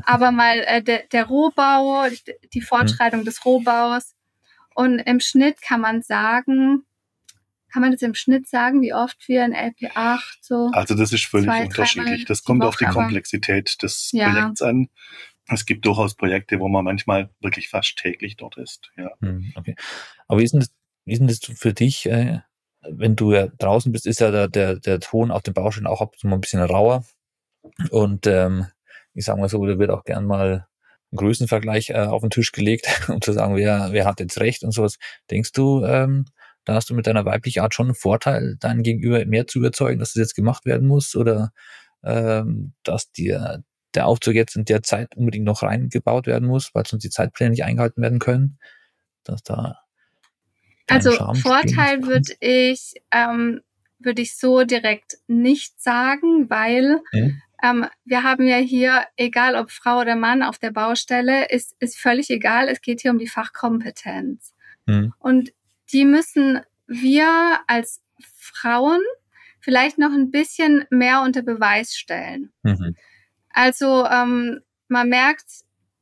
[0.06, 2.06] aber mal äh, de, der Rohbau,
[2.54, 4.16] die Fortschreitung des Rohbaus.
[4.74, 6.86] Und im Schnitt kann man sagen,
[7.72, 10.70] kann man das im Schnitt sagen, wie oft wir in LP8 so.
[10.74, 12.26] Also das ist völlig zwei, unterschiedlich.
[12.26, 14.30] Das kommt Woche, auf die Komplexität des ja.
[14.30, 14.90] Projekts an.
[15.48, 18.92] Es gibt durchaus Projekte, wo man manchmal wirklich fast täglich dort ist.
[18.98, 19.12] Ja.
[19.22, 19.76] Hm, okay.
[20.28, 20.72] Aber wie ist denn das,
[21.06, 22.40] wie ist denn das für dich, äh,
[22.82, 26.02] wenn du ja draußen bist, ist ja der, der, der Ton auf den Baustellen auch
[26.02, 27.06] ab und zu mal ein bisschen rauer.
[27.90, 28.68] Und ähm,
[29.14, 30.68] ich sage mal so, da wird auch gern mal
[31.12, 34.64] ein Größenvergleich äh, auf den Tisch gelegt, um zu sagen, wer, wer hat jetzt recht
[34.64, 34.98] und sowas.
[35.30, 36.26] Denkst du, ähm,
[36.64, 40.00] da hast du mit deiner weiblichen Art schon einen Vorteil, deinen Gegenüber mehr zu überzeugen,
[40.00, 41.52] dass das jetzt gemacht werden muss oder
[42.04, 46.86] ähm, dass dir der Aufzug jetzt in der Zeit unbedingt noch reingebaut werden muss, weil
[46.86, 48.58] sonst die Zeitpläne nicht eingehalten werden können?
[49.24, 49.80] Dass da
[50.88, 53.62] also Vorteil würde ich ähm,
[54.00, 57.42] würde ich so direkt nicht sagen, weil mhm.
[57.62, 61.98] Ähm, wir haben ja hier, egal ob Frau oder Mann auf der Baustelle, ist, ist
[61.98, 62.68] völlig egal.
[62.68, 64.54] Es geht hier um die Fachkompetenz.
[64.86, 65.14] Mhm.
[65.20, 65.54] Und
[65.92, 69.02] die müssen wir als Frauen
[69.60, 72.52] vielleicht noch ein bisschen mehr unter Beweis stellen.
[72.64, 72.96] Mhm.
[73.50, 75.46] Also ähm, man merkt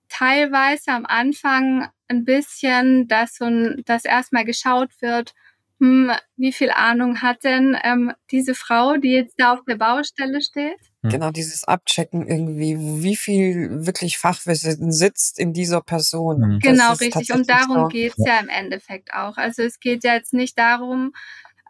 [0.07, 5.34] teilweise am Anfang ein bisschen, dass, so ein, dass erstmal geschaut wird,
[5.80, 10.42] hm, wie viel Ahnung hat denn ähm, diese Frau, die jetzt da auf der Baustelle
[10.42, 10.80] steht?
[11.04, 11.10] Hm.
[11.10, 16.56] Genau, dieses Abchecken irgendwie, wie viel wirklich Fachwissen sitzt in dieser Person.
[16.56, 16.60] Mhm.
[16.60, 17.34] Genau, richtig.
[17.34, 19.38] Und darum geht's ja im Endeffekt auch.
[19.38, 21.14] Also es geht ja jetzt nicht darum,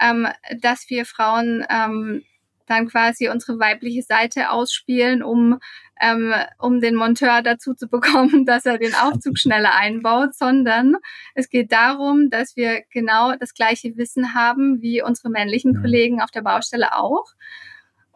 [0.01, 0.27] ähm,
[0.59, 2.23] dass wir Frauen ähm,
[2.69, 5.59] dann quasi unsere weibliche Seite ausspielen, um,
[5.99, 10.95] ähm, um den Monteur dazu zu bekommen, dass er den Aufzug schneller einbaut, sondern
[11.33, 15.79] es geht darum, dass wir genau das gleiche Wissen haben wie unsere männlichen.
[15.81, 17.25] Kollegen auf der Baustelle auch.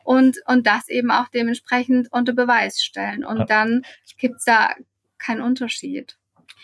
[0.04, 3.24] Und, und das eben auch dementsprechend unter Beweis stellen.
[3.24, 3.46] Und ja.
[3.46, 3.84] dann
[4.18, 4.72] gibt's da
[5.18, 6.18] keinen Unterschied.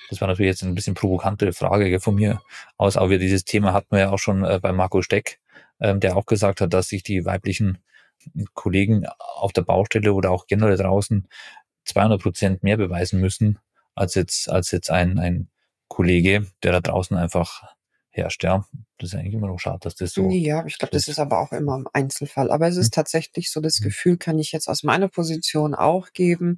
[0.10, 2.42] Das war natürlich jetzt ein bisschen provokante Frage von mir
[2.78, 5.40] aus, aber dieses Thema hatten wir ja auch schon äh, bei Marco Steck
[5.80, 7.80] ähm, der auch gesagt hat, dass sich die weiblichen
[8.54, 11.28] Kollegen auf der Baustelle oder auch generell draußen
[11.86, 13.60] 200 Prozent mehr beweisen müssen
[13.96, 15.50] als jetzt, als jetzt ein, ein
[15.88, 17.64] Kollege, der da draußen einfach
[18.12, 18.66] herrscht, ja.
[18.98, 20.30] Das ist eigentlich immer noch schade, dass das so.
[20.30, 22.52] Ja, ich glaube, das ist aber auch immer im Einzelfall.
[22.52, 22.92] Aber es ist hm.
[22.92, 23.86] tatsächlich so, das hm.
[23.86, 26.58] Gefühl kann ich jetzt aus meiner Position auch geben,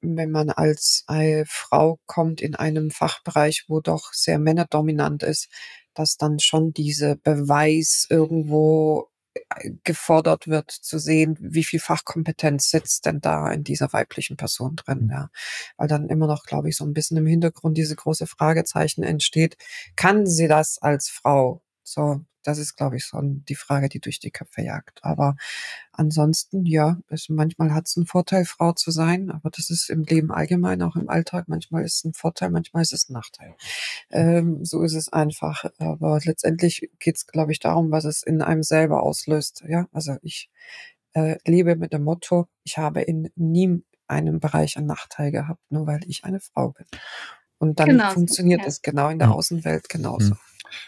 [0.00, 5.48] wenn man als äh, Frau kommt in einem Fachbereich, wo doch sehr männerdominant ist,
[5.94, 13.06] dass dann schon diese Beweis irgendwo äh, gefordert wird zu sehen, wie viel Fachkompetenz sitzt
[13.06, 15.10] denn da in dieser weiblichen Person drin, mhm.
[15.10, 15.30] ja.
[15.76, 19.56] Weil dann immer noch, glaube ich, so ein bisschen im Hintergrund diese große Fragezeichen entsteht.
[19.96, 21.62] Kann sie das als Frau?
[21.84, 25.00] So, das ist, glaube ich, so die Frage, die durch die Köpfe jagt.
[25.02, 25.36] Aber
[25.92, 30.02] ansonsten, ja, es, manchmal hat es einen Vorteil, Frau zu sein, aber das ist im
[30.02, 31.48] Leben allgemein, auch im Alltag.
[31.48, 33.54] Manchmal ist es ein Vorteil, manchmal ist es ein Nachteil.
[34.10, 35.64] Ähm, so ist es einfach.
[35.78, 39.64] Aber letztendlich geht es, glaube ich, darum, was es in einem selber auslöst.
[39.68, 40.50] Ja, also ich
[41.14, 45.86] äh, lebe mit dem Motto, ich habe in nie einem Bereich einen Nachteil gehabt, nur
[45.86, 46.86] weil ich eine Frau bin.
[47.58, 50.34] Und dann genau, funktioniert es genau in der Außenwelt genauso.
[50.34, 50.38] Mhm.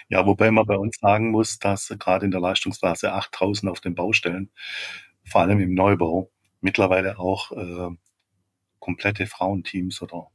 [0.08, 3.94] Ja, wobei man bei uns sagen muss, dass gerade in der Leistungsphase 8000 auf den
[3.94, 4.50] Baustellen,
[5.24, 6.30] vor allem im Neubau,
[6.60, 7.94] mittlerweile auch äh,
[8.78, 10.30] komplette Frauenteams oder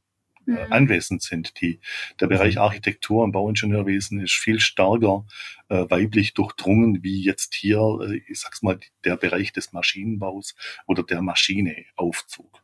[0.50, 0.74] äh, mhm.
[0.74, 1.60] anwesend sind.
[1.62, 1.80] Die,
[2.20, 2.62] der Bereich mhm.
[2.62, 5.26] Architektur und Bauingenieurwesen ist viel stärker
[5.70, 10.56] äh, weiblich durchdrungen, wie jetzt hier, äh, ich sag's mal, der Bereich des Maschinenbaus
[10.88, 12.64] oder der Maschineaufzug.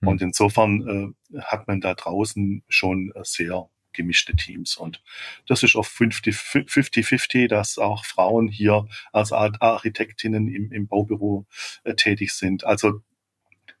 [0.00, 0.08] Mhm.
[0.08, 4.76] Und insofern äh, hat man da draußen schon sehr gemischte Teams.
[4.76, 5.02] Und
[5.46, 11.46] das ist oft 50-50, dass auch Frauen hier als Architektinnen im, im Baubüro
[11.84, 12.64] äh, tätig sind.
[12.64, 13.00] Also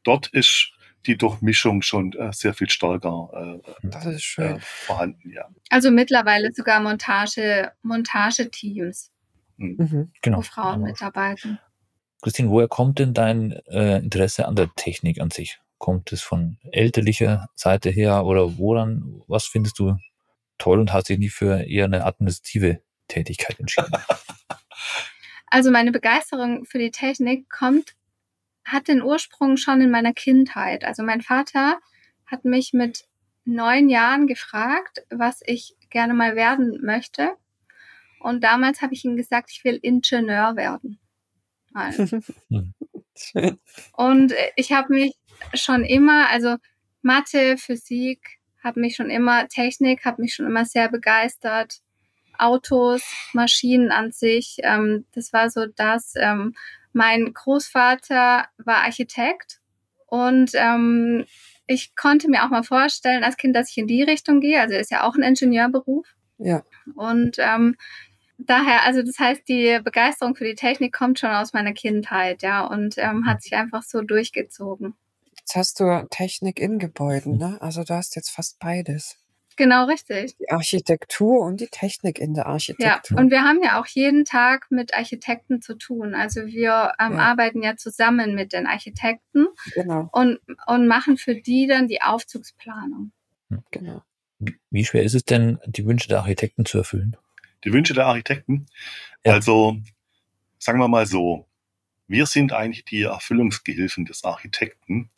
[0.02, 0.72] dort ist
[1.06, 4.56] die Durchmischung schon äh, sehr viel stärker äh, das ist schön.
[4.56, 5.30] Äh, vorhanden.
[5.30, 5.48] Ja.
[5.70, 9.12] Also mittlerweile sogar Montage, Montageteams,
[9.58, 9.76] hm.
[9.78, 10.12] mhm.
[10.22, 10.38] genau.
[10.38, 11.60] wo Frauen mitarbeiten.
[12.22, 15.60] Christine, woher kommt denn dein äh, Interesse an der Technik an sich?
[15.78, 19.96] Kommt es von elterlicher Seite her oder woran, was findest du
[20.58, 23.92] toll und hast dich nie für eher eine administrative Tätigkeit entschieden?
[25.48, 27.94] Also meine Begeisterung für die Technik kommt,
[28.64, 30.84] hat den Ursprung schon in meiner Kindheit.
[30.84, 31.78] Also mein Vater
[32.26, 33.06] hat mich mit
[33.44, 37.36] neun Jahren gefragt, was ich gerne mal werden möchte.
[38.18, 40.98] Und damals habe ich ihm gesagt, ich will Ingenieur werden.
[43.92, 45.14] Und ich habe mich
[45.54, 46.56] schon immer, also
[47.02, 51.80] Mathe, Physik, habe mich schon immer, Technik, habe mich schon immer sehr begeistert.
[52.38, 56.14] Autos, Maschinen an sich, ähm, das war so das.
[56.16, 56.54] Ähm,
[56.92, 59.60] mein Großvater war Architekt
[60.06, 61.24] und ähm,
[61.66, 64.60] ich konnte mir auch mal vorstellen als Kind, dass ich in die Richtung gehe.
[64.60, 66.06] Also ist ja auch ein Ingenieurberuf.
[66.38, 66.62] Ja.
[66.94, 67.76] Und ähm,
[68.38, 72.64] daher, also das heißt, die Begeisterung für die Technik kommt schon aus meiner Kindheit, ja,
[72.64, 74.94] und ähm, hat sich einfach so durchgezogen.
[75.46, 77.56] Jetzt hast du Technik in Gebäuden, ne?
[77.60, 79.16] Also du hast jetzt fast beides.
[79.54, 80.36] Genau, richtig.
[80.38, 83.16] Die Architektur und die Technik in der Architektur.
[83.16, 86.16] Ja, und wir haben ja auch jeden Tag mit Architekten zu tun.
[86.16, 87.18] Also wir ähm, ja.
[87.18, 90.08] arbeiten ja zusammen mit den Architekten genau.
[90.10, 93.12] und, und machen für die dann die Aufzugsplanung.
[93.50, 93.62] Hm.
[93.70, 94.02] Genau.
[94.70, 97.16] Wie schwer ist es denn, die Wünsche der Architekten zu erfüllen?
[97.62, 98.66] Die Wünsche der Architekten?
[99.24, 99.34] Ja.
[99.34, 99.76] Also,
[100.58, 101.46] sagen wir mal so,
[102.08, 105.10] wir sind eigentlich die Erfüllungsgehilfen des Architekten,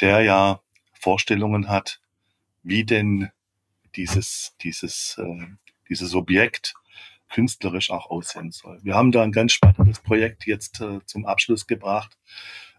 [0.00, 0.60] der ja
[0.92, 2.00] Vorstellungen hat,
[2.62, 3.30] wie denn
[3.94, 5.46] dieses, dieses, äh,
[5.88, 6.74] dieses Objekt
[7.30, 8.78] künstlerisch auch aussehen soll.
[8.82, 12.16] Wir haben da ein ganz spannendes Projekt jetzt äh, zum Abschluss gebracht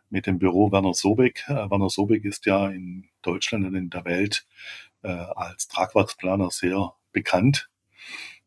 [0.09, 1.45] mit dem Büro Werner Sobeck.
[1.47, 4.45] Äh, Werner Sobeck ist ja in Deutschland und in der Welt
[5.03, 7.69] äh, als Tragwerksplaner sehr bekannt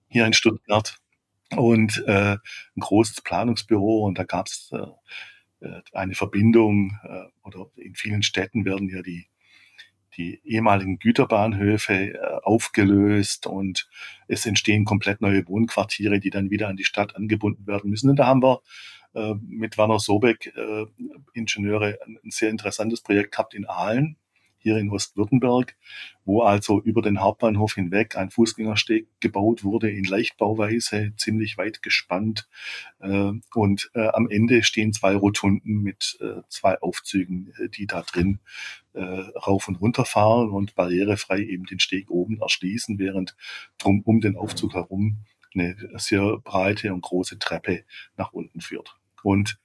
[0.09, 0.97] hier in Stuttgart
[1.57, 7.67] und äh, ein großes Planungsbüro und da gab es äh, äh, eine Verbindung äh, oder
[7.77, 9.27] in vielen Städten werden ja die
[10.17, 13.89] die ehemaligen Güterbahnhöfe äh, aufgelöst und
[14.27, 18.11] es entstehen komplett neue Wohnquartiere, die dann wieder an die Stadt angebunden werden müssen.
[18.11, 18.61] Und da haben wir
[19.15, 20.87] äh, mit Werner Sobeck äh,
[21.33, 24.17] Ingenieure ein, ein sehr interessantes Projekt gehabt in Aalen
[24.61, 25.75] hier in Ostwürttemberg,
[26.25, 32.49] wo also über den Hauptbahnhof hinweg ein Fußgängersteg gebaut wurde in Leichtbauweise, ziemlich weit gespannt.
[33.01, 38.41] Äh, und äh, am Ende stehen zwei Rotunden mit äh, zwei Aufzügen, die da drin
[38.93, 43.37] rauf und runter fahren und barrierefrei eben den Steg oben erschließen, während
[43.79, 45.19] drum um den Aufzug herum
[45.55, 47.85] eine sehr breite und große Treppe
[48.17, 48.97] nach unten führt.
[49.23, 49.61] Und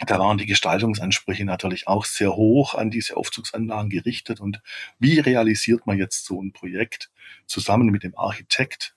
[0.00, 4.40] da waren die Gestaltungsansprüche natürlich auch sehr hoch an diese Aufzugsanlagen gerichtet.
[4.40, 4.60] Und
[4.98, 7.10] wie realisiert man jetzt so ein Projekt
[7.46, 8.96] zusammen mit dem Architekt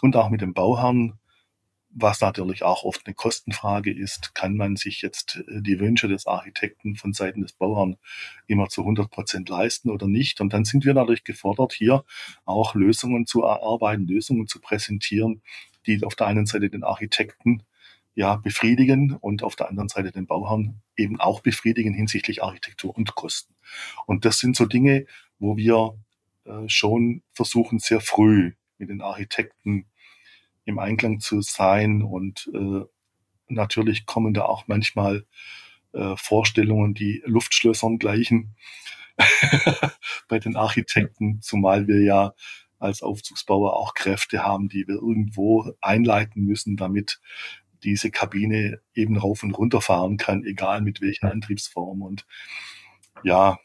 [0.00, 1.18] und auch mit dem Bauherrn,
[1.92, 6.26] was natürlich auch oft eine Kostenfrage ist, kann man sich jetzt äh, die Wünsche des
[6.26, 7.96] Architekten von Seiten des Bauherrn
[8.46, 10.40] immer zu 100 Prozent leisten oder nicht.
[10.40, 12.04] Und dann sind wir natürlich gefordert, hier
[12.44, 15.42] auch Lösungen zu erarbeiten, Lösungen zu präsentieren,
[15.86, 17.64] die auf der einen Seite den Architekten
[18.20, 23.14] ja, befriedigen und auf der anderen Seite den Bauherrn eben auch befriedigen hinsichtlich Architektur und
[23.14, 23.54] Kosten.
[24.04, 25.06] Und das sind so Dinge,
[25.38, 25.98] wo wir
[26.44, 29.86] äh, schon versuchen, sehr früh mit den Architekten
[30.66, 32.02] im Einklang zu sein.
[32.02, 32.82] Und äh,
[33.48, 35.24] natürlich kommen da auch manchmal
[35.94, 38.54] äh, Vorstellungen, die Luftschlössern gleichen
[40.28, 42.34] bei den Architekten, zumal wir ja
[42.78, 47.18] als Aufzugsbauer auch Kräfte haben, die wir irgendwo einleiten müssen, damit
[47.84, 52.02] diese Kabine eben rauf und runter fahren kann, egal mit welcher Antriebsform.
[52.02, 52.26] Und
[53.22, 53.58] ja,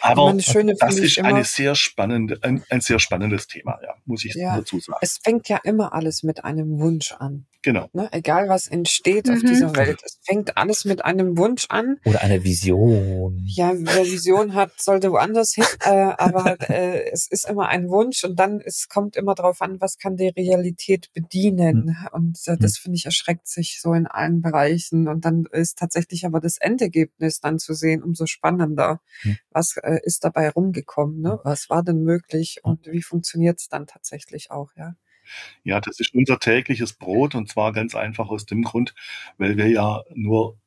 [0.00, 4.34] aber schöne, das ist eine sehr spannende, ein, ein, sehr spannendes Thema, ja, muss ich
[4.34, 4.98] ja, dazu sagen.
[5.02, 7.46] Es fängt ja immer alles mit einem Wunsch an.
[7.62, 7.88] Genau.
[7.92, 8.08] Ne?
[8.12, 9.34] Egal was entsteht mhm.
[9.34, 11.98] auf dieser Welt, es fängt alles mit einem Wunsch an.
[12.04, 13.40] Oder einer Vision.
[13.46, 15.64] Ja, wer Vision hat, sollte woanders hin.
[15.84, 19.80] Äh, aber äh, es ist immer ein Wunsch und dann es kommt immer darauf an,
[19.80, 21.86] was kann die Realität bedienen.
[21.86, 22.08] Mhm.
[22.12, 25.08] Und äh, das finde ich erschreckt sich so in allen Bereichen.
[25.08, 29.00] Und dann ist tatsächlich aber das Endergebnis dann zu sehen umso spannender.
[29.22, 29.38] Mhm.
[29.50, 31.20] Was äh, ist dabei rumgekommen?
[31.20, 31.38] Ne?
[31.44, 34.70] Was war denn möglich und wie funktioniert es dann tatsächlich auch?
[34.76, 34.94] Ja.
[35.64, 38.94] Ja, das ist unser tägliches Brot und zwar ganz einfach aus dem Grund,
[39.38, 40.58] weil wir ja nur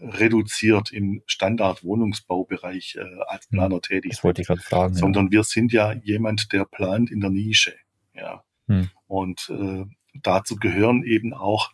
[0.00, 5.32] reduziert im Standard-Wohnungsbaubereich äh, als hm, Planer tätig das wollte ich gerade fragen, sondern ja.
[5.32, 7.74] wir sind ja jemand, der plant in der Nische.
[8.14, 8.44] Ja.
[8.66, 8.90] Hm.
[9.06, 9.84] Und äh,
[10.14, 11.72] dazu gehören eben auch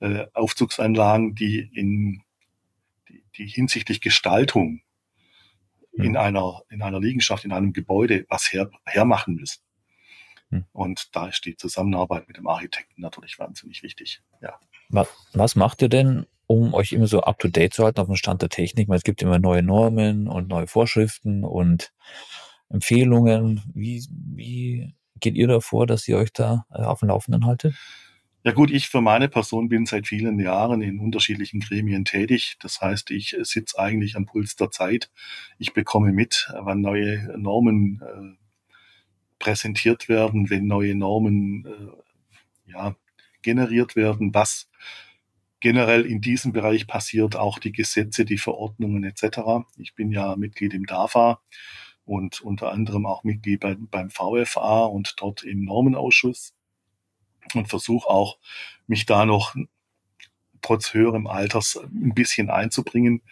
[0.00, 2.22] äh, Aufzugsanlagen, die in
[3.08, 4.80] die, die hinsichtlich Gestaltung
[5.96, 6.04] hm.
[6.04, 9.60] in einer in einer Liegenschaft, in einem Gebäude was her, hermachen müssen.
[10.50, 10.64] Hm.
[10.72, 14.22] Und da ist die Zusammenarbeit mit dem Architekten natürlich wahnsinnig wichtig.
[14.40, 14.58] Ja.
[14.88, 18.16] Was, macht ihr denn, um euch immer so up to date zu halten auf dem
[18.16, 18.88] Stand der Technik?
[18.88, 21.92] Weil es gibt immer neue Normen und neue Vorschriften und
[22.68, 23.62] Empfehlungen.
[23.74, 27.74] Wie, wie geht ihr da vor, dass ihr euch da äh, auf dem Laufenden haltet?
[28.44, 32.56] Ja gut, ich für meine Person bin seit vielen Jahren in unterschiedlichen Gremien tätig.
[32.60, 35.10] Das heißt, ich sitze eigentlich am Puls der Zeit.
[35.58, 38.45] Ich bekomme mit, wann neue Normen äh,
[39.38, 42.96] präsentiert werden, wenn neue Normen äh, ja,
[43.42, 44.68] generiert werden, was
[45.60, 49.66] generell in diesem Bereich passiert, auch die Gesetze, die Verordnungen etc.
[49.76, 51.40] Ich bin ja Mitglied im DAFA
[52.04, 56.54] und unter anderem auch Mitglied bei, beim VFA und dort im Normenausschuss
[57.54, 58.38] und versuche auch,
[58.86, 59.54] mich da noch
[60.62, 63.22] trotz höherem Alters ein bisschen einzubringen.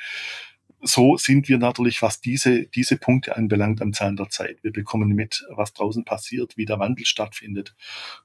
[0.86, 4.62] So sind wir natürlich, was diese, diese Punkte anbelangt, am Zahn der Zeit.
[4.62, 7.74] Wir bekommen mit, was draußen passiert, wie der Wandel stattfindet,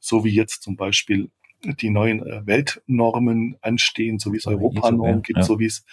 [0.01, 1.29] so wie jetzt zum Beispiel
[1.63, 5.43] die neuen äh, Weltnormen anstehen, so wie es Europanormen gibt, ja.
[5.43, 5.85] so wie es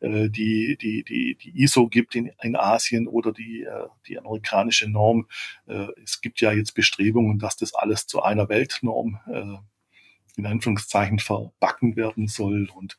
[0.00, 4.88] äh, die, die, die, die ISO gibt in, in Asien oder die, äh, die amerikanische
[4.88, 5.28] Norm.
[5.66, 9.58] Äh, es gibt ja jetzt Bestrebungen, dass das alles zu einer Weltnorm äh,
[10.36, 12.68] in Anführungszeichen verbacken werden soll.
[12.74, 12.98] Und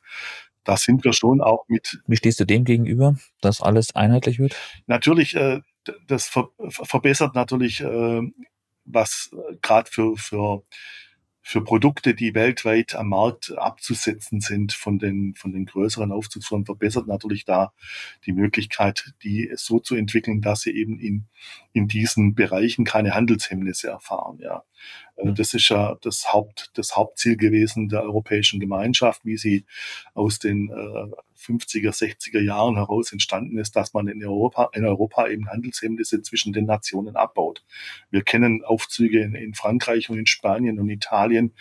[0.64, 2.00] da sind wir schon auch mit.
[2.06, 4.56] Wie stehst du dem gegenüber, dass alles einheitlich wird?
[4.86, 5.60] Natürlich, äh,
[6.06, 8.22] das ver verbessert natürlich, äh,
[8.84, 10.62] was äh, gerade für, für
[11.46, 17.06] für Produkte, die weltweit am Markt abzusetzen sind von den, von den größeren Aufzugsfirmen, verbessert
[17.06, 17.74] natürlich da
[18.24, 21.26] die Möglichkeit, die so zu entwickeln, dass sie eben in,
[21.74, 24.38] in diesen Bereichen keine Handelshemmnisse erfahren.
[24.40, 24.64] Ja.
[25.22, 25.34] Mhm.
[25.34, 29.64] Das ist ja das Haupt, das Hauptziel gewesen der Europäischen Gemeinschaft, wie sie
[30.14, 35.28] aus den äh, 50er, 60er Jahren heraus entstanden ist, dass man in Europa, in Europa
[35.28, 37.64] eben Handelshemmnisse zwischen den Nationen abbaut.
[38.10, 41.52] Wir kennen Aufzüge in, in Frankreich und in Spanien und Italien,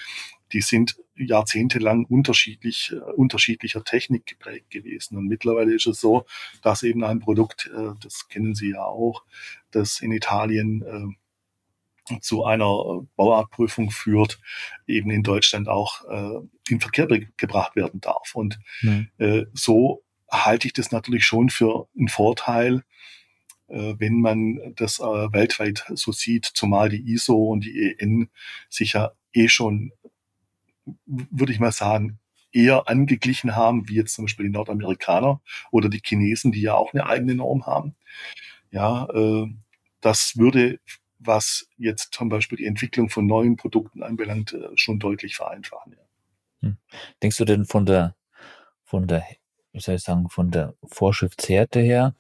[0.52, 5.18] die sind jahrzehntelang unterschiedlich, äh, unterschiedlicher Technik geprägt gewesen.
[5.18, 6.26] Und mittlerweile ist es so,
[6.62, 9.24] dass eben ein Produkt, äh, das kennen Sie ja auch,
[9.72, 11.16] das in Italien äh,
[12.22, 14.40] zu einer Bauartprüfung führt,
[14.88, 16.40] eben in Deutschland auch äh,
[16.70, 18.36] in Verkehr gebracht werden darf.
[18.36, 19.08] Und mhm.
[19.18, 22.84] äh, so halte ich das natürlich schon für einen Vorteil,
[23.68, 28.30] äh, wenn man das äh, weltweit so sieht, zumal die ISO und die EN
[28.70, 29.92] sich ja eh schon,
[31.06, 32.20] würde ich mal sagen,
[32.52, 35.42] eher angeglichen haben, wie jetzt zum Beispiel die Nordamerikaner
[35.72, 37.96] oder die Chinesen, die ja auch eine eigene Norm haben.
[38.72, 39.48] Ja, äh,
[40.02, 40.80] das würde
[41.26, 45.94] was jetzt zum Beispiel die Entwicklung von neuen Produkten anbelangt, äh, schon deutlich vereinfachen.
[45.94, 46.68] Ja.
[46.68, 46.78] Hm.
[47.22, 48.16] Denkst du denn von der,
[48.84, 49.24] von der,
[49.72, 52.16] wie soll ich sagen, von der Vorschriftshärte her,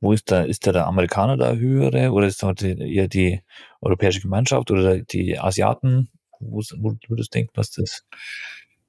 [0.00, 3.40] wo ist da, ist da der Amerikaner da höhere oder ist da eher die
[3.80, 6.10] Europäische Gemeinschaft oder die Asiaten?
[6.40, 8.04] Wo, wo würdest du denken, was das?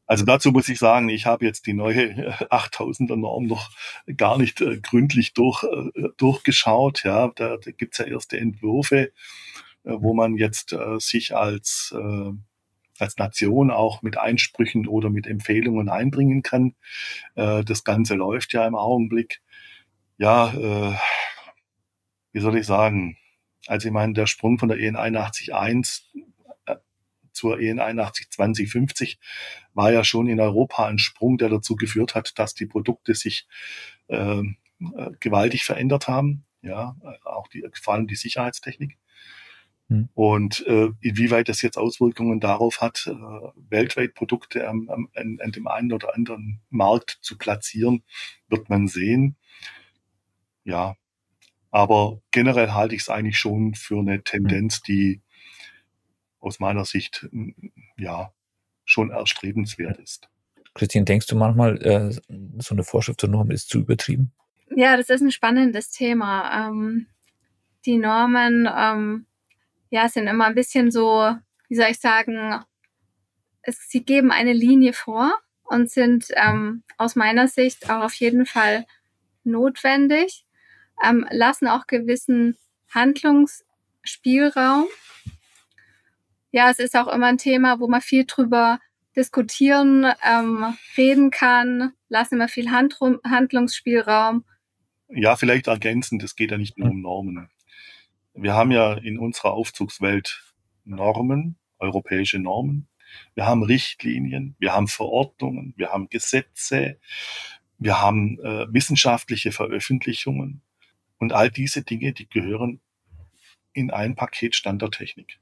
[0.06, 2.14] Also dazu muss ich sagen, ich habe jetzt die neue
[2.52, 3.72] 8000er Norm noch
[4.18, 7.04] gar nicht äh, gründlich durch, äh, durchgeschaut.
[7.04, 9.12] Ja, da, da gibt es ja erste Entwürfe, äh,
[9.84, 12.32] wo man jetzt äh, sich als, äh,
[13.00, 16.76] als Nation auch mit Einsprüchen oder mit Empfehlungen einbringen kann.
[17.36, 19.42] Äh, das Ganze läuft ja im Augenblick.
[20.18, 20.96] Ja, äh,
[22.34, 23.18] wie soll ich sagen?
[23.68, 26.02] Also ich meine, der Sprung von der EN 81.1
[27.34, 29.20] zur EN 81 2050
[29.74, 33.48] war ja schon in Europa ein Sprung, der dazu geführt hat, dass die Produkte sich
[34.10, 36.46] ähm, äh, gewaltig verändert haben.
[36.62, 38.98] Ja, auch die, vor allem die Sicherheitstechnik.
[39.90, 40.10] Hm.
[40.14, 43.14] Und äh, inwieweit das jetzt Auswirkungen darauf hat, äh,
[43.70, 48.04] weltweit Produkte am, am, an, an dem einen oder anderen Markt zu platzieren,
[48.48, 49.36] wird man sehen.
[50.64, 50.96] Ja,
[51.74, 55.23] aber generell halte ich es eigentlich schon für eine Tendenz, die
[56.44, 57.28] aus meiner Sicht
[57.98, 58.32] ja
[58.86, 60.30] schon erstrebenswert ist.
[60.74, 62.12] Christine, denkst du manchmal, äh,
[62.60, 64.32] so eine Vorschrift zur Norm ist zu übertrieben?
[64.76, 66.68] Ja, das ist ein spannendes Thema.
[66.68, 67.08] Ähm,
[67.86, 69.26] die Normen, ähm,
[69.90, 71.36] ja, sind immer ein bisschen so,
[71.70, 72.60] wie soll ich sagen,
[73.62, 75.32] es, sie geben eine Linie vor
[75.64, 78.86] und sind ähm, aus meiner Sicht auch auf jeden Fall
[79.44, 80.46] notwendig,
[81.06, 82.58] ähm, lassen auch gewissen
[82.90, 84.88] Handlungsspielraum
[86.54, 88.80] ja, es ist auch immer ein Thema, wo man viel drüber
[89.16, 94.46] diskutieren, ähm, reden kann, lassen immer viel Handrum, Handlungsspielraum.
[95.10, 97.50] Ja, vielleicht ergänzend, es geht ja nicht nur um Normen.
[98.36, 100.44] Wir haben ja in unserer Aufzugswelt
[100.86, 102.88] Normen, europäische Normen.
[103.34, 107.00] Wir haben Richtlinien, wir haben Verordnungen, wir haben Gesetze,
[107.80, 110.62] wir haben äh, wissenschaftliche Veröffentlichungen.
[111.18, 112.80] Und all diese Dinge, die gehören
[113.74, 115.40] in ein Paket Standardtechnik.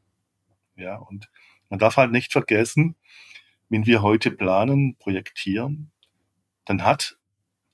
[0.82, 1.30] Ja, und
[1.70, 2.96] man darf halt nicht vergessen,
[3.70, 5.92] wenn wir heute planen, projektieren,
[6.66, 7.18] dann hat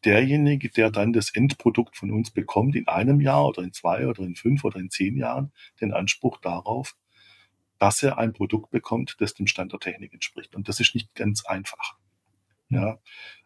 [0.03, 4.24] derjenige, der dann das Endprodukt von uns bekommt, in einem Jahr oder in zwei oder
[4.24, 5.51] in fünf oder in zehn Jahren
[5.82, 6.95] den Anspruch darauf,
[7.80, 10.55] dass er ein Produkt bekommt, das dem Stand der Technik entspricht.
[10.55, 11.97] Und das ist nicht ganz einfach.
[12.70, 12.99] Ja,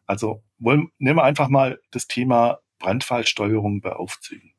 [0.08, 4.54] also wollen, nehmen wir einfach mal das Thema Brandfallsteuerung bei Aufzügen.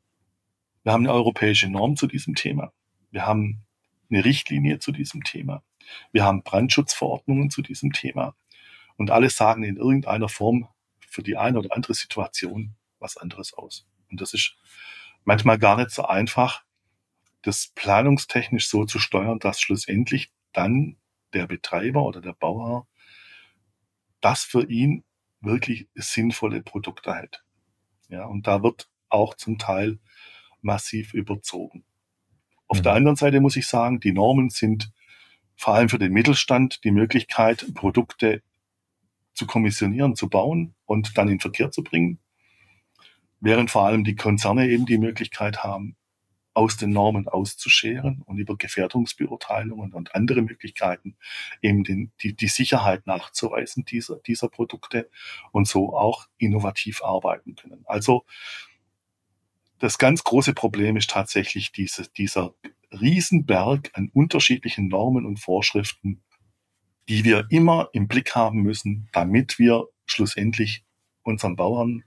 [0.84, 2.72] Wir haben eine europäische Norm zu diesem Thema.
[3.11, 3.64] Wir haben
[4.12, 5.62] eine Richtlinie zu diesem Thema.
[6.12, 8.36] Wir haben Brandschutzverordnungen zu diesem Thema.
[8.96, 10.68] Und alle sagen in irgendeiner Form
[11.00, 13.86] für die eine oder andere Situation was anderes aus.
[14.10, 14.56] Und das ist
[15.24, 16.62] manchmal gar nicht so einfach,
[17.42, 20.96] das planungstechnisch so zu steuern, dass schlussendlich dann
[21.32, 22.86] der Betreiber oder der Bauer
[24.20, 25.04] das für ihn
[25.40, 27.42] wirklich sinnvolle Produkt erhält.
[28.08, 29.98] Ja, und da wird auch zum Teil
[30.60, 31.84] massiv überzogen.
[32.72, 32.84] Auf mhm.
[32.84, 34.90] der anderen Seite muss ich sagen, die Normen sind
[35.56, 38.42] vor allem für den Mittelstand die Möglichkeit, Produkte
[39.34, 42.18] zu kommissionieren, zu bauen und dann in Verkehr zu bringen,
[43.40, 45.96] während vor allem die Konzerne eben die Möglichkeit haben,
[46.54, 51.16] aus den Normen auszuscheren und über Gefährdungsbeurteilungen und andere Möglichkeiten
[51.60, 55.10] eben den, die, die Sicherheit nachzuweisen dieser, dieser Produkte
[55.50, 57.84] und so auch innovativ arbeiten können.
[57.84, 58.24] Also
[59.82, 62.54] das ganz große Problem ist tatsächlich diese, dieser
[62.92, 66.22] Riesenberg an unterschiedlichen Normen und Vorschriften,
[67.08, 70.84] die wir immer im Blick haben müssen, damit wir schlussendlich
[71.24, 72.04] unseren Bauern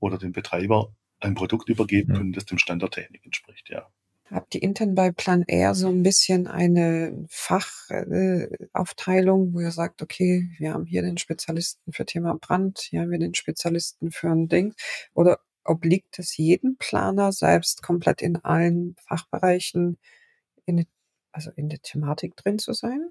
[0.00, 3.86] oder dem Betreiber ein Produkt übergeben können, das dem Stand der Technik entspricht, ja.
[4.28, 10.50] Habt ihr intern bei Plan R so ein bisschen eine Fachaufteilung, wo ihr sagt, okay,
[10.58, 14.48] wir haben hier den Spezialisten für Thema Brand, hier haben wir den Spezialisten für ein
[14.48, 14.74] Ding?
[15.14, 19.98] Oder obliegt es jedem Planer selbst komplett in allen Fachbereichen
[20.66, 20.86] in,
[21.32, 23.10] also in der Thematik drin zu sein?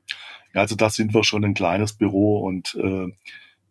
[0.54, 3.08] Ja, also da sind wir schon ein kleines Büro und äh,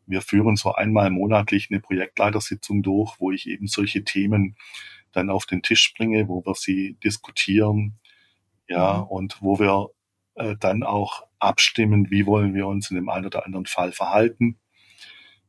[0.06, 4.56] wir führen so einmal monatlich eine Projektleitersitzung durch, wo ich eben solche Themen
[5.12, 7.98] dann auf den Tisch bringe, wo wir sie diskutieren,
[8.68, 9.04] ja, mhm.
[9.04, 9.88] und wo wir
[10.34, 14.58] äh, dann auch abstimmen, wie wollen wir uns in dem einen oder anderen Fall verhalten.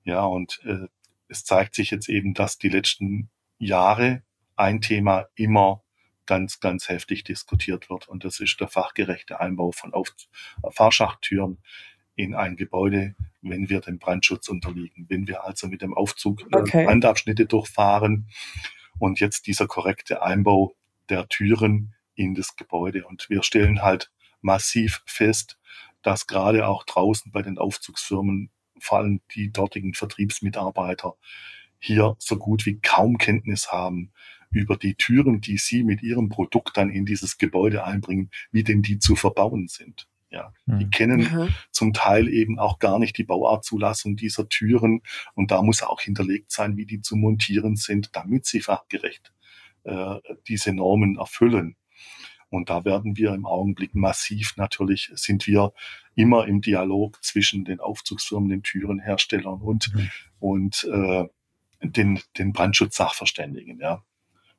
[0.04, 0.88] Ja, und äh,
[1.30, 4.24] es zeigt sich jetzt eben, dass die letzten Jahre
[4.56, 5.84] ein Thema immer
[6.26, 8.08] ganz, ganz heftig diskutiert wird.
[8.08, 10.14] Und das ist der fachgerechte Einbau von Auf
[10.72, 11.60] Fahrschachttüren
[12.16, 15.06] in ein Gebäude, wenn wir dem Brandschutz unterliegen.
[15.08, 16.86] Wenn wir also mit dem Aufzug äh, okay.
[16.86, 18.28] Brandabschnitte durchfahren
[19.00, 20.76] und jetzt dieser korrekte Einbau
[21.10, 23.06] der Türen in das Gebäude.
[23.06, 24.12] Und wir stellen halt
[24.42, 25.58] massiv fest,
[26.02, 28.52] dass gerade auch draußen bei den Aufzugsfirmen,
[28.82, 31.16] vor allem die dortigen Vertriebsmitarbeiter,
[31.80, 34.12] hier so gut wie kaum Kenntnis haben
[34.52, 38.82] über die Türen, die sie mit ihrem Produkt dann in dieses Gebäude einbringen, wie denn
[38.82, 40.08] die zu verbauen sind.
[40.32, 40.92] Ja, die hm.
[40.92, 41.56] kennen mhm.
[41.72, 45.02] zum Teil eben auch gar nicht die Bauartzulassung dieser Türen
[45.34, 49.34] und da muss auch hinterlegt sein, wie die zu montieren sind, damit sie fachgerecht
[49.86, 50.18] äh,
[50.48, 51.78] diese Normen erfüllen.
[52.50, 55.74] Und da werden wir im Augenblick massiv natürlich, sind wir
[56.16, 60.10] immer im Dialog zwischen den Aufzugsfirmen, den Türenherstellern und, mhm.
[60.40, 61.26] und äh,
[61.82, 63.80] den, den Brandschutzsachverständigen.
[63.80, 64.04] Ja.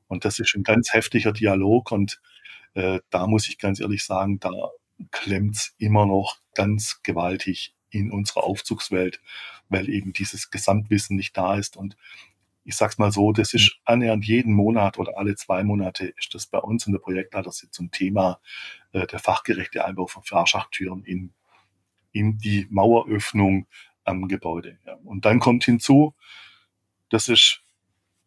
[0.07, 2.21] Und das ist ein ganz heftiger Dialog und
[2.75, 4.53] äh, da muss ich ganz ehrlich sagen, da
[5.11, 9.21] klemmt immer noch ganz gewaltig in unserer Aufzugswelt,
[9.69, 11.77] weil eben dieses Gesamtwissen nicht da ist.
[11.77, 11.97] Und
[12.65, 16.47] ich sag's mal so, das ist annähernd jeden Monat oder alle zwei Monate ist das
[16.47, 18.41] bei uns in der Projektleitersitzung Thema
[18.93, 21.33] äh, der fachgerechte Einbau von Fahrschachtüren in,
[22.13, 23.67] in die Maueröffnung
[24.05, 24.79] am Gebäude.
[24.87, 24.95] Ja.
[25.05, 26.15] Und dann kommt hinzu,
[27.09, 27.63] das ist,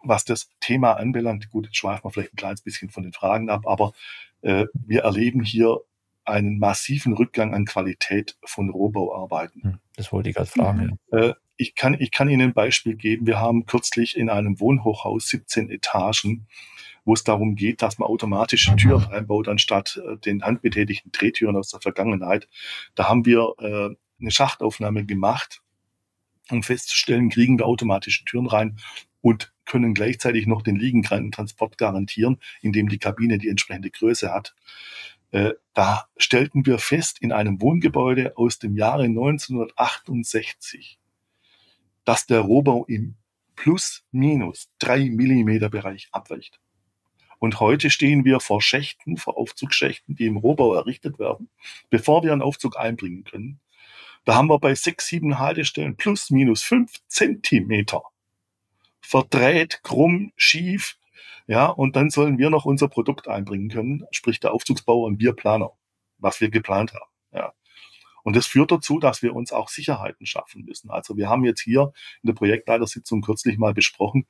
[0.02, 3.50] was das Thema anbelangt, gut, jetzt schweifen wir vielleicht ein kleines bisschen von den Fragen
[3.50, 3.94] ab, aber
[4.42, 5.80] äh, wir erleben hier
[6.26, 9.64] einen massiven Rückgang an Qualität von Rohbauarbeiten.
[9.64, 11.00] Hm, das wollte ich gerade fragen.
[11.12, 11.20] Ja.
[11.20, 13.28] Äh, ich, kann, ich kann Ihnen ein Beispiel geben.
[13.28, 16.48] Wir haben kürzlich in einem Wohnhochhaus 17 Etagen,
[17.06, 18.78] wo es darum geht, dass man automatische mhm.
[18.78, 22.48] Türen einbaut, anstatt äh, den handbetätigten Drehtüren aus der Vergangenheit.
[22.96, 25.62] Da haben wir äh, eine Schachtaufnahme gemacht,
[26.50, 28.78] um festzustellen, kriegen wir automatische Türen rein
[29.22, 34.54] und können gleichzeitig noch den Liegengreintentransport garantieren, indem die Kabine die entsprechende Größe hat.
[35.32, 41.00] Äh, da stellten wir fest in einem Wohngebäude aus dem Jahre 1968,
[42.06, 43.16] dass der Rohbau im
[43.56, 46.60] plus minus drei Millimeter Bereich abweicht.
[47.40, 51.50] Und heute stehen wir vor Schächten, vor Aufzugschächten, die im Rohbau errichtet werden,
[51.90, 53.60] bevor wir einen Aufzug einbringen können.
[54.26, 58.04] Da haben wir bei sechs, sieben Haltestellen plus minus fünf Zentimeter
[59.02, 60.98] verdreht, krumm, schief,
[61.46, 65.34] ja, und dann sollen wir noch unser Produkt einbringen können, sprich der Aufzugsbauer und wir
[65.34, 65.72] Planer,
[66.18, 67.12] was wir geplant haben.
[67.34, 67.54] Ja.
[68.24, 70.90] Und das führt dazu, dass wir uns auch Sicherheiten schaffen müssen.
[70.90, 74.26] Also wir haben jetzt hier in der Projektleitersitzung kürzlich mal besprochen,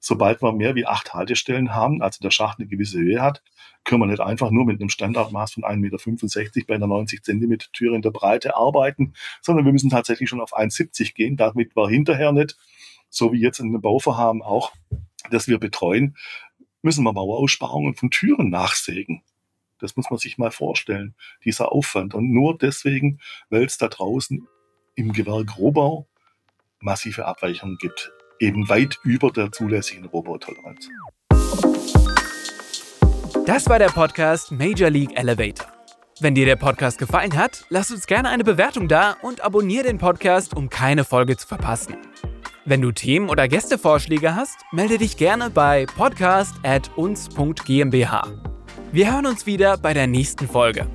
[0.00, 3.42] sobald wir mehr wie acht Haltestellen haben, also der Schacht eine gewisse Höhe hat,
[3.84, 7.66] können wir nicht einfach nur mit einem Standardmaß von 1,65 Meter bei einer 90 Zentimeter
[7.72, 11.88] Tür in der Breite arbeiten, sondern wir müssen tatsächlich schon auf 1,70 gehen, damit wir
[11.88, 12.56] hinterher nicht,
[13.08, 14.72] so wie jetzt in einem Bauvorhaben auch,
[15.30, 16.16] das wir betreuen,
[16.82, 19.22] müssen wir Maueraussparungen von Türen nachsägen.
[19.78, 21.14] Das muss man sich mal vorstellen,
[21.44, 22.14] dieser Aufwand.
[22.14, 23.20] Und nur deswegen,
[23.50, 24.46] weil es da draußen
[24.94, 26.08] im Gewerk Rohbau
[26.80, 30.88] massive Abweichungen gibt eben weit über der zulässigen Rohbautoleranz.
[33.46, 35.66] Das war der Podcast Major League Elevator.
[36.20, 39.96] Wenn dir der Podcast gefallen hat, lass uns gerne eine Bewertung da und abonniere den
[39.98, 41.96] Podcast, um keine Folge zu verpassen.
[42.64, 48.57] Wenn du Themen oder Gästevorschläge hast, melde dich gerne bei podcast@uns.gmbh.
[48.90, 50.86] Wir hören uns wieder bei der nächsten Folge.